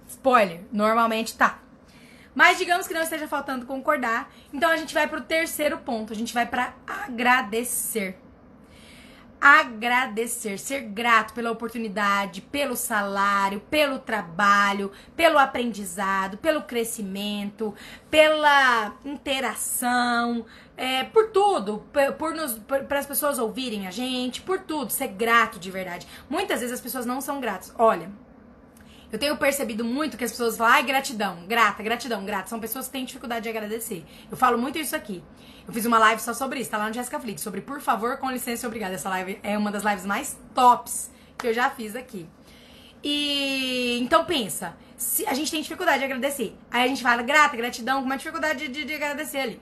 [0.08, 1.60] Spoiler, normalmente tá.
[2.34, 6.16] Mas digamos que não esteja faltando concordar, então a gente vai pro terceiro ponto, a
[6.16, 8.23] gente vai para agradecer
[9.44, 17.76] agradecer, ser grato pela oportunidade, pelo salário, pelo trabalho, pelo aprendizado, pelo crescimento,
[18.10, 20.46] pela interação,
[20.78, 25.70] é, por tudo, por, para as pessoas ouvirem a gente, por tudo, ser grato de
[25.70, 26.08] verdade.
[26.30, 27.74] Muitas vezes as pessoas não são gratas.
[27.78, 28.10] Olha,
[29.14, 32.50] eu tenho percebido muito que as pessoas falam, ai, gratidão, grata, gratidão, grata.
[32.50, 34.04] São pessoas que têm dificuldade de agradecer.
[34.30, 35.24] Eu falo muito isso aqui.
[35.68, 38.18] Eu fiz uma live só sobre isso, tá lá no Jessica Flix, sobre por favor,
[38.18, 38.96] com licença e obrigada.
[38.96, 42.28] Essa live é uma das lives mais tops que eu já fiz aqui.
[43.04, 46.58] E então pensa, se a gente tem dificuldade de agradecer.
[46.72, 49.62] Aí a gente fala grata, gratidão, com uma dificuldade de, de agradecer ali.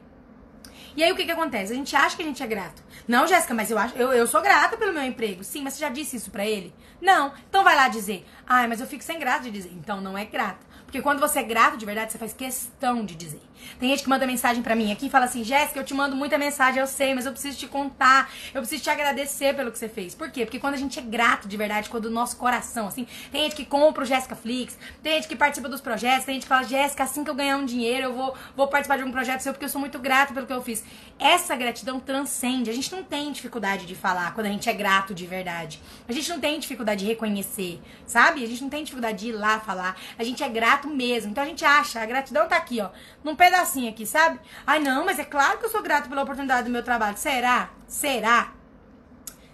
[0.96, 1.72] E aí o que que acontece?
[1.72, 2.84] A gente acha que a gente é grato.
[3.08, 5.44] Não, Jéssica, mas eu acho, eu, eu sou grata pelo meu emprego.
[5.44, 6.74] Sim, mas você já disse isso pra ele?
[7.02, 7.34] Não.
[7.50, 8.26] Então vai lá dizer.
[8.46, 9.72] Ai, mas eu fico sem graça de dizer.
[9.74, 10.60] Então não é grata.
[10.86, 13.42] Porque quando você é grato de verdade, você faz questão de dizer.
[13.80, 16.16] Tem gente que manda mensagem para mim aqui e fala assim: Jéssica, eu te mando
[16.16, 19.78] muita mensagem, eu sei, mas eu preciso te contar, eu preciso te agradecer pelo que
[19.78, 20.14] você fez.
[20.14, 20.46] Por quê?
[20.46, 23.56] Porque quando a gente é grato de verdade, quando o nosso coração, assim, tem gente
[23.56, 26.64] que compra o Jéssica Flix, tem gente que participa dos projetos, tem gente que fala:
[26.64, 29.54] Jéssica, assim que eu ganhar um dinheiro, eu vou, vou participar de um projeto seu
[29.54, 30.84] porque eu sou muito grato pelo que eu fiz.
[31.20, 32.70] Essa gratidão transcende.
[32.70, 35.80] A gente não tem dificuldade de falar quando a gente é grato de verdade.
[36.08, 38.44] A gente não tem dificuldade de reconhecer, sabe?
[38.44, 39.96] A gente não tem dificuldade de ir lá falar.
[40.18, 41.32] A gente é grato mesmo.
[41.32, 42.90] Então a gente acha, a gratidão tá aqui, ó,
[43.24, 44.40] num pedacinho aqui, sabe?
[44.66, 47.18] Ai, não, mas é claro que eu sou grato pela oportunidade do meu trabalho.
[47.18, 47.70] Será?
[47.86, 48.54] Será?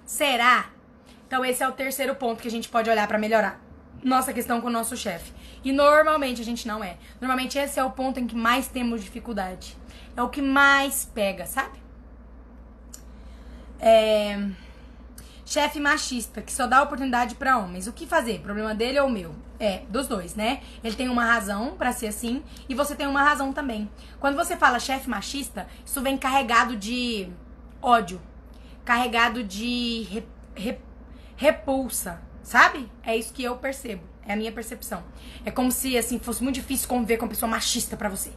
[0.05, 0.69] Será?
[1.25, 3.59] Então esse é o terceiro ponto que a gente pode olhar para melhorar
[4.03, 5.33] nossa questão com o nosso chefe.
[5.63, 6.97] E normalmente a gente não é.
[7.19, 9.75] Normalmente esse é o ponto em que mais temos dificuldade.
[10.15, 11.77] É o que mais pega, sabe?
[13.79, 14.47] É...
[15.45, 17.87] Chefe machista, que só dá oportunidade para homens.
[17.87, 18.39] O que fazer?
[18.39, 19.35] Problema dele ou meu?
[19.59, 20.61] É, dos dois, né?
[20.83, 23.89] Ele tem uma razão para ser assim e você tem uma razão também.
[24.19, 27.27] Quando você fala chefe machista, isso vem carregado de
[27.81, 28.21] ódio,
[28.85, 30.23] carregado de re,
[30.55, 30.77] re,
[31.35, 32.87] repulsa, sabe?
[33.01, 35.03] É isso que eu percebo, é a minha percepção.
[35.43, 38.31] É como se assim fosse muito difícil conviver com uma pessoa machista para você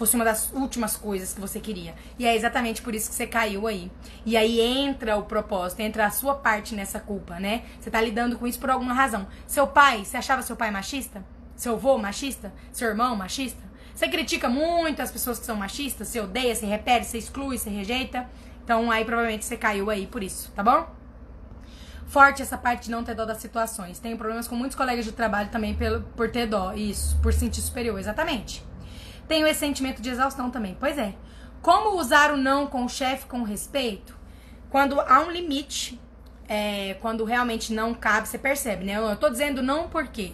[0.00, 1.94] fosse uma das últimas coisas que você queria.
[2.18, 3.92] E é exatamente por isso que você caiu aí.
[4.24, 7.64] E aí entra o propósito, entra a sua parte nessa culpa, né?
[7.78, 9.26] Você tá lidando com isso por alguma razão.
[9.46, 11.22] Seu pai, você achava seu pai machista?
[11.54, 12.50] Seu avô machista?
[12.72, 13.62] Seu irmão machista?
[13.94, 16.08] Você critica muito as pessoas que são machistas?
[16.08, 18.26] Você odeia, você repele, você exclui, você rejeita?
[18.64, 20.88] Então aí provavelmente você caiu aí por isso, tá bom?
[22.06, 23.98] Forte essa parte de não ter dó das situações.
[23.98, 26.72] Tenho problemas com muitos colegas de trabalho também pelo, por ter dó.
[26.72, 28.69] Isso, por sentir superior, exatamente.
[29.30, 30.76] Tenho esse sentimento de exaustão também.
[30.80, 31.14] Pois é.
[31.62, 34.18] Como usar o não com o chefe com respeito?
[34.68, 36.00] Quando há um limite,
[36.48, 38.96] é, quando realmente não cabe, você percebe, né?
[38.96, 40.32] Eu tô dizendo não por quê?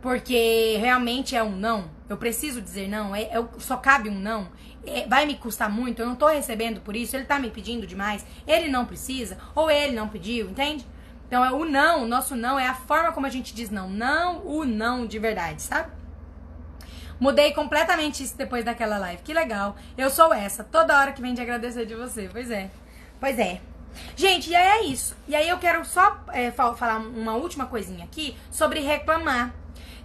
[0.00, 1.90] Porque realmente é um não.
[2.08, 3.16] Eu preciso dizer não.
[3.16, 4.48] É, é só cabe um não.
[4.86, 6.00] É, vai me custar muito.
[6.00, 7.16] Eu não tô recebendo por isso.
[7.16, 8.24] Ele tá me pedindo demais.
[8.46, 9.38] Ele não precisa.
[9.56, 10.86] Ou ele não pediu, entende?
[11.26, 12.04] Então é o não.
[12.04, 13.90] O nosso não é a forma como a gente diz não.
[13.90, 15.98] Não o não de verdade, sabe?
[17.20, 19.22] Mudei completamente isso depois daquela live.
[19.22, 19.76] Que legal.
[19.96, 20.62] Eu sou essa.
[20.62, 22.28] Toda hora que vem de agradecer de você.
[22.32, 22.70] Pois é.
[23.20, 23.60] Pois é.
[24.14, 25.16] Gente, e aí é isso.
[25.26, 29.52] E aí eu quero só é, falar uma última coisinha aqui sobre reclamar.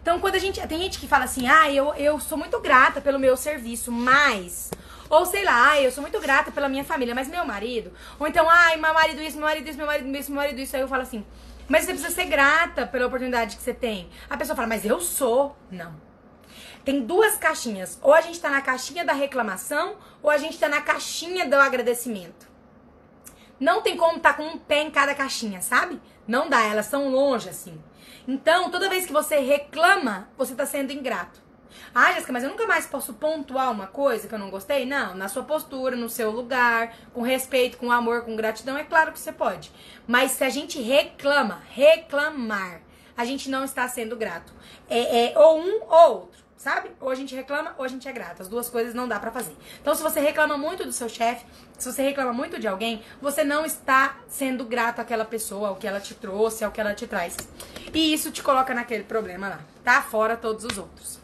[0.01, 0.59] Então, quando a gente.
[0.67, 4.71] Tem gente que fala assim, ah, eu, eu sou muito grata pelo meu serviço, mas.
[5.09, 7.91] Ou sei lá, ah, eu sou muito grata pela minha família, mas meu marido.
[8.19, 10.75] Ou então, ai, meu marido isso, meu marido isso, meu marido isso, meu marido isso.
[10.75, 11.23] Aí eu falo assim,
[11.67, 14.09] mas você precisa ser grata pela oportunidade que você tem.
[14.29, 15.55] A pessoa fala, mas eu sou.
[15.71, 15.93] Não.
[16.83, 17.97] Tem duas caixinhas.
[18.01, 21.55] Ou a gente tá na caixinha da reclamação, ou a gente tá na caixinha do
[21.55, 22.51] agradecimento.
[23.59, 26.01] Não tem como tá com um pé em cada caixinha, sabe?
[26.27, 27.81] Não dá, elas são longe assim.
[28.27, 31.41] Então, toda vez que você reclama, você tá sendo ingrato.
[31.95, 34.85] Ah, Jéssica, mas eu nunca mais posso pontuar uma coisa que eu não gostei?
[34.85, 39.11] Não, na sua postura, no seu lugar, com respeito, com amor, com gratidão, é claro
[39.11, 39.71] que você pode.
[40.07, 42.81] Mas se a gente reclama, reclamar,
[43.15, 44.53] a gente não está sendo grato.
[44.89, 46.89] É, é ou um ou outro sabe?
[47.01, 48.41] Ou a gente reclama ou a gente é grato.
[48.41, 49.55] As duas coisas não dá para fazer.
[49.81, 51.45] Então, se você reclama muito do seu chefe,
[51.77, 55.85] se você reclama muito de alguém, você não está sendo grato àquela pessoa, ao que
[55.85, 57.35] ela te trouxe, ao que ela te traz.
[57.93, 60.01] E isso te coloca naquele problema lá, tá?
[60.01, 61.19] Fora todos os outros.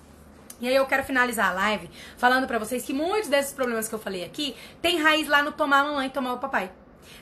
[0.59, 3.95] E aí eu quero finalizar a live falando para vocês que muitos desses problemas que
[3.95, 6.69] eu falei aqui tem raiz lá no tomar a mamãe e tomar o papai.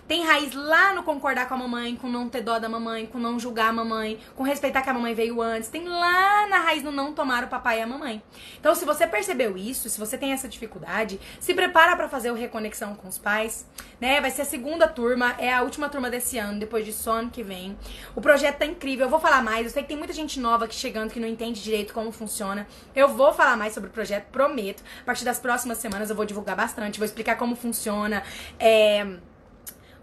[0.08, 3.20] Tem raiz lá no concordar com a mamãe, com não ter dó da mamãe, com
[3.20, 5.68] não julgar a mamãe, com respeitar que a mamãe veio antes.
[5.68, 8.24] Tem lá na raiz no não tomar o papai e a mamãe.
[8.58, 12.36] Então, se você percebeu isso, se você tem essa dificuldade, se prepara para fazer o
[12.36, 13.68] reconexão com os pais,
[14.00, 14.22] né?
[14.22, 17.44] Vai ser a segunda turma, é a última turma desse ano, depois disso ano que
[17.44, 17.78] vem.
[18.16, 19.66] O projeto tá incrível, eu vou falar mais.
[19.66, 22.66] Eu sei que tem muita gente nova aqui chegando que não entende direito como funciona.
[22.96, 24.84] Eu vou falar mais sobre o projeto, prometo.
[25.02, 28.24] A partir das próximas semanas eu vou divulgar bastante, vou explicar como funciona.
[28.58, 29.06] É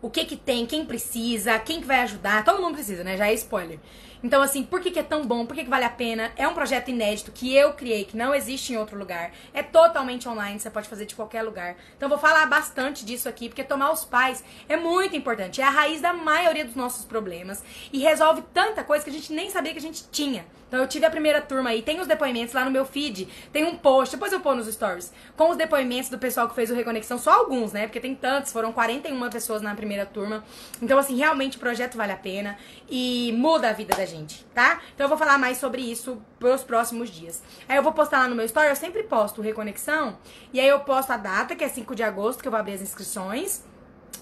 [0.04, 2.44] o que que tem, quem precisa, quem que vai ajudar.
[2.44, 3.16] Todo mundo precisa, né?
[3.16, 3.78] Já é spoiler.
[4.24, 5.44] Então, assim, por que, que é tão bom?
[5.44, 6.32] Por que, que vale a pena?
[6.34, 9.32] É um projeto inédito que eu criei, que não existe em outro lugar.
[9.52, 11.76] É totalmente online, você pode fazer de qualquer lugar.
[11.94, 15.60] Então, vou falar bastante disso aqui, porque tomar os pais é muito importante.
[15.60, 17.62] É a raiz da maioria dos nossos problemas
[17.92, 20.46] e resolve tanta coisa que a gente nem sabia que a gente tinha.
[20.68, 23.62] Então, eu tive a primeira turma aí, tem os depoimentos lá no meu feed, tem
[23.64, 26.74] um post, depois eu pôr nos stories, com os depoimentos do pessoal que fez o
[26.74, 27.86] Reconexão, só alguns, né?
[27.86, 30.42] Porque tem tantos, foram 41 pessoas na primeira turma.
[30.80, 32.56] Então, assim, realmente o projeto vale a pena
[32.88, 34.80] e muda a vida da gente gente, tá?
[34.94, 37.42] Então eu vou falar mais sobre isso pelos próximos dias.
[37.68, 40.16] Aí eu vou postar lá no meu story, eu sempre posto Reconexão,
[40.52, 42.74] e aí eu posto a data, que é 5 de agosto, que eu vou abrir
[42.74, 43.62] as inscrições.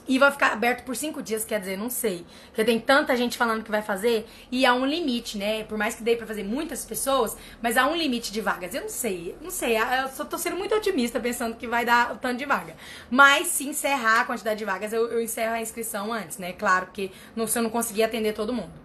[0.07, 2.26] E vai ficar aberto por cinco dias, quer dizer, não sei.
[2.47, 5.62] Porque tem tanta gente falando que vai fazer e há um limite, né?
[5.62, 8.74] Por mais que dê pra fazer muitas pessoas, mas há um limite de vagas.
[8.74, 9.76] Eu não sei, não sei.
[9.76, 12.74] Eu só tô sendo muito otimista pensando que vai dar o tanto de vaga.
[13.09, 16.53] Mas se encerrar a quantidade de vagas, eu, eu encerro a inscrição antes, né?
[16.53, 18.82] Claro, porque não, se eu não conseguir atender todo mundo.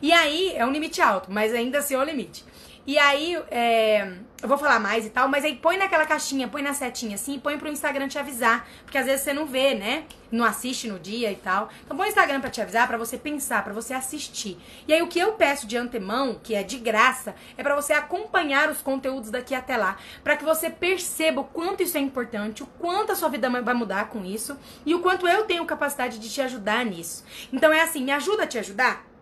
[0.00, 2.44] E aí é um limite alto, mas ainda assim é o limite.
[2.86, 6.62] E aí, é, eu vou falar mais e tal, mas aí põe naquela caixinha, põe
[6.62, 8.68] na setinha assim, põe pro Instagram te avisar.
[8.84, 10.04] Porque às vezes você não vê, né?
[10.30, 11.68] Não assiste no dia e tal.
[11.84, 14.56] Então põe o Instagram pra te avisar, para você pensar, para você assistir.
[14.86, 17.92] E aí o que eu peço de antemão, que é de graça, é para você
[17.92, 19.96] acompanhar os conteúdos daqui até lá.
[20.22, 23.74] para que você perceba o quanto isso é importante, o quanto a sua vida vai
[23.74, 27.24] mudar com isso e o quanto eu tenho capacidade de te ajudar nisso.
[27.52, 29.15] Então é assim, me ajuda a te ajudar?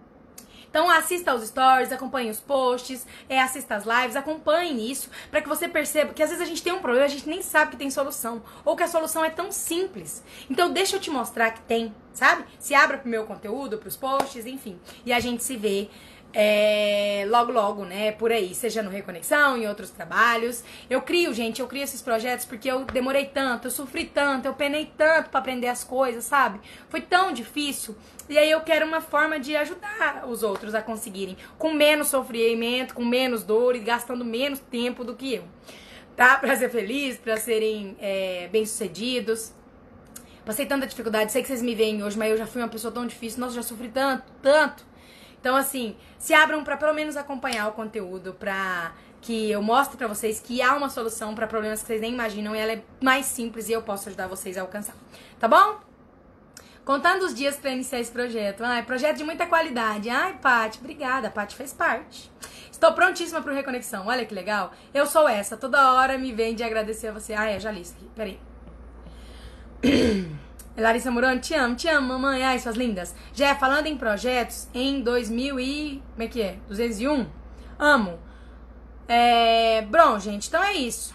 [0.75, 5.49] Então assista aos stories, acompanhe os posts, é, assista as lives, acompanhe isso, para que
[5.49, 7.77] você perceba que às vezes a gente tem um problema, a gente nem sabe que
[7.77, 10.25] tem solução, ou que a solução é tão simples.
[10.51, 12.45] Então deixa eu te mostrar que tem, sabe?
[12.59, 14.77] Se abra pro meu conteúdo, pros posts, enfim.
[15.07, 15.89] E a gente se vê
[16.35, 20.65] é, logo, logo, né, por aí, seja no Reconexão, em outros trabalhos.
[20.91, 24.55] Eu crio, gente, eu crio esses projetos porque eu demorei tanto, eu sofri tanto, eu
[24.55, 26.61] penei tanto para aprender as coisas, sabe?
[26.89, 27.97] Foi tão difícil.
[28.29, 32.95] E aí eu quero uma forma de ajudar os outros a conseguirem, com menos sofrimento,
[32.95, 35.45] com menos dor e gastando menos tempo do que eu.
[36.17, 36.37] Tá?
[36.39, 39.53] Pra ser feliz, pra serem é, bem-sucedidos.
[40.45, 42.93] Passei tanta dificuldade, sei que vocês me veem hoje, mas eu já fui uma pessoa
[42.93, 43.41] tão difícil.
[43.41, 44.85] Nossa, já sofri tanto, tanto.
[45.45, 50.07] Então, assim, se abram para pelo menos acompanhar o conteúdo, pra que eu mostre para
[50.07, 53.27] vocês que há uma solução para problemas que vocês nem imaginam e ela é mais
[53.27, 54.97] simples e eu posso ajudar vocês a alcançar.
[55.39, 55.81] Tá bom?
[56.83, 58.65] Contando os dias para iniciar esse projeto.
[58.65, 60.09] Ai, projeto de muita qualidade.
[60.09, 61.29] Ai, Paty, obrigada.
[61.29, 62.33] A Paty fez parte.
[62.73, 64.07] Estou prontíssima para Reconexão.
[64.07, 64.73] Olha que legal.
[64.95, 65.59] Eu sou essa.
[65.59, 67.35] Toda hora me vem de agradecer a você.
[67.35, 68.09] Ai, eu já li isso aqui.
[68.17, 68.41] Peraí.
[70.77, 72.43] Larissa Moroni, te amo, te amo, mamãe.
[72.43, 73.15] Ai, suas lindas.
[73.33, 76.03] Já falando em projetos, em 2000 e...
[76.13, 76.57] Como é que é?
[76.69, 77.27] 201?
[77.79, 78.19] Amo.
[79.07, 79.83] É...
[79.83, 81.15] Bom, gente, então é isso.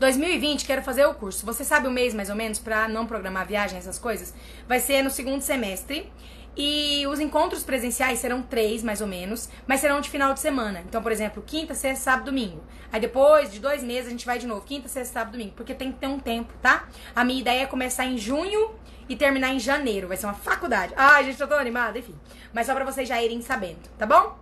[0.00, 1.46] 2020, quero fazer o curso.
[1.46, 4.34] Você sabe o mês, mais ou menos, pra não programar viagem, essas coisas?
[4.66, 6.12] Vai ser no segundo semestre.
[6.56, 10.84] E os encontros presenciais serão três, mais ou menos, mas serão de final de semana.
[10.86, 12.62] Então, por exemplo, quinta, sexta, sábado, domingo.
[12.92, 15.74] Aí depois de dois meses a gente vai de novo, quinta, sexta, sábado, domingo, porque
[15.74, 16.88] tem que ter um tempo, tá?
[17.14, 18.70] A minha ideia é começar em junho
[19.08, 20.08] e terminar em janeiro.
[20.08, 20.94] Vai ser uma faculdade.
[20.96, 22.14] Ai, gente, eu tô animada, enfim.
[22.52, 24.38] Mas só pra vocês já irem sabendo, tá bom?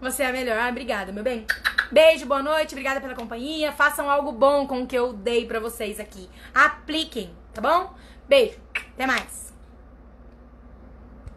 [0.00, 0.58] Você é a melhor.
[0.58, 1.46] Ai, obrigada, meu bem.
[1.92, 3.70] Beijo, boa noite, obrigada pela companhia.
[3.70, 6.28] Façam algo bom com o que eu dei pra vocês aqui.
[6.54, 7.94] Apliquem, tá bom?
[8.26, 8.58] Beijo,
[8.94, 9.49] até mais.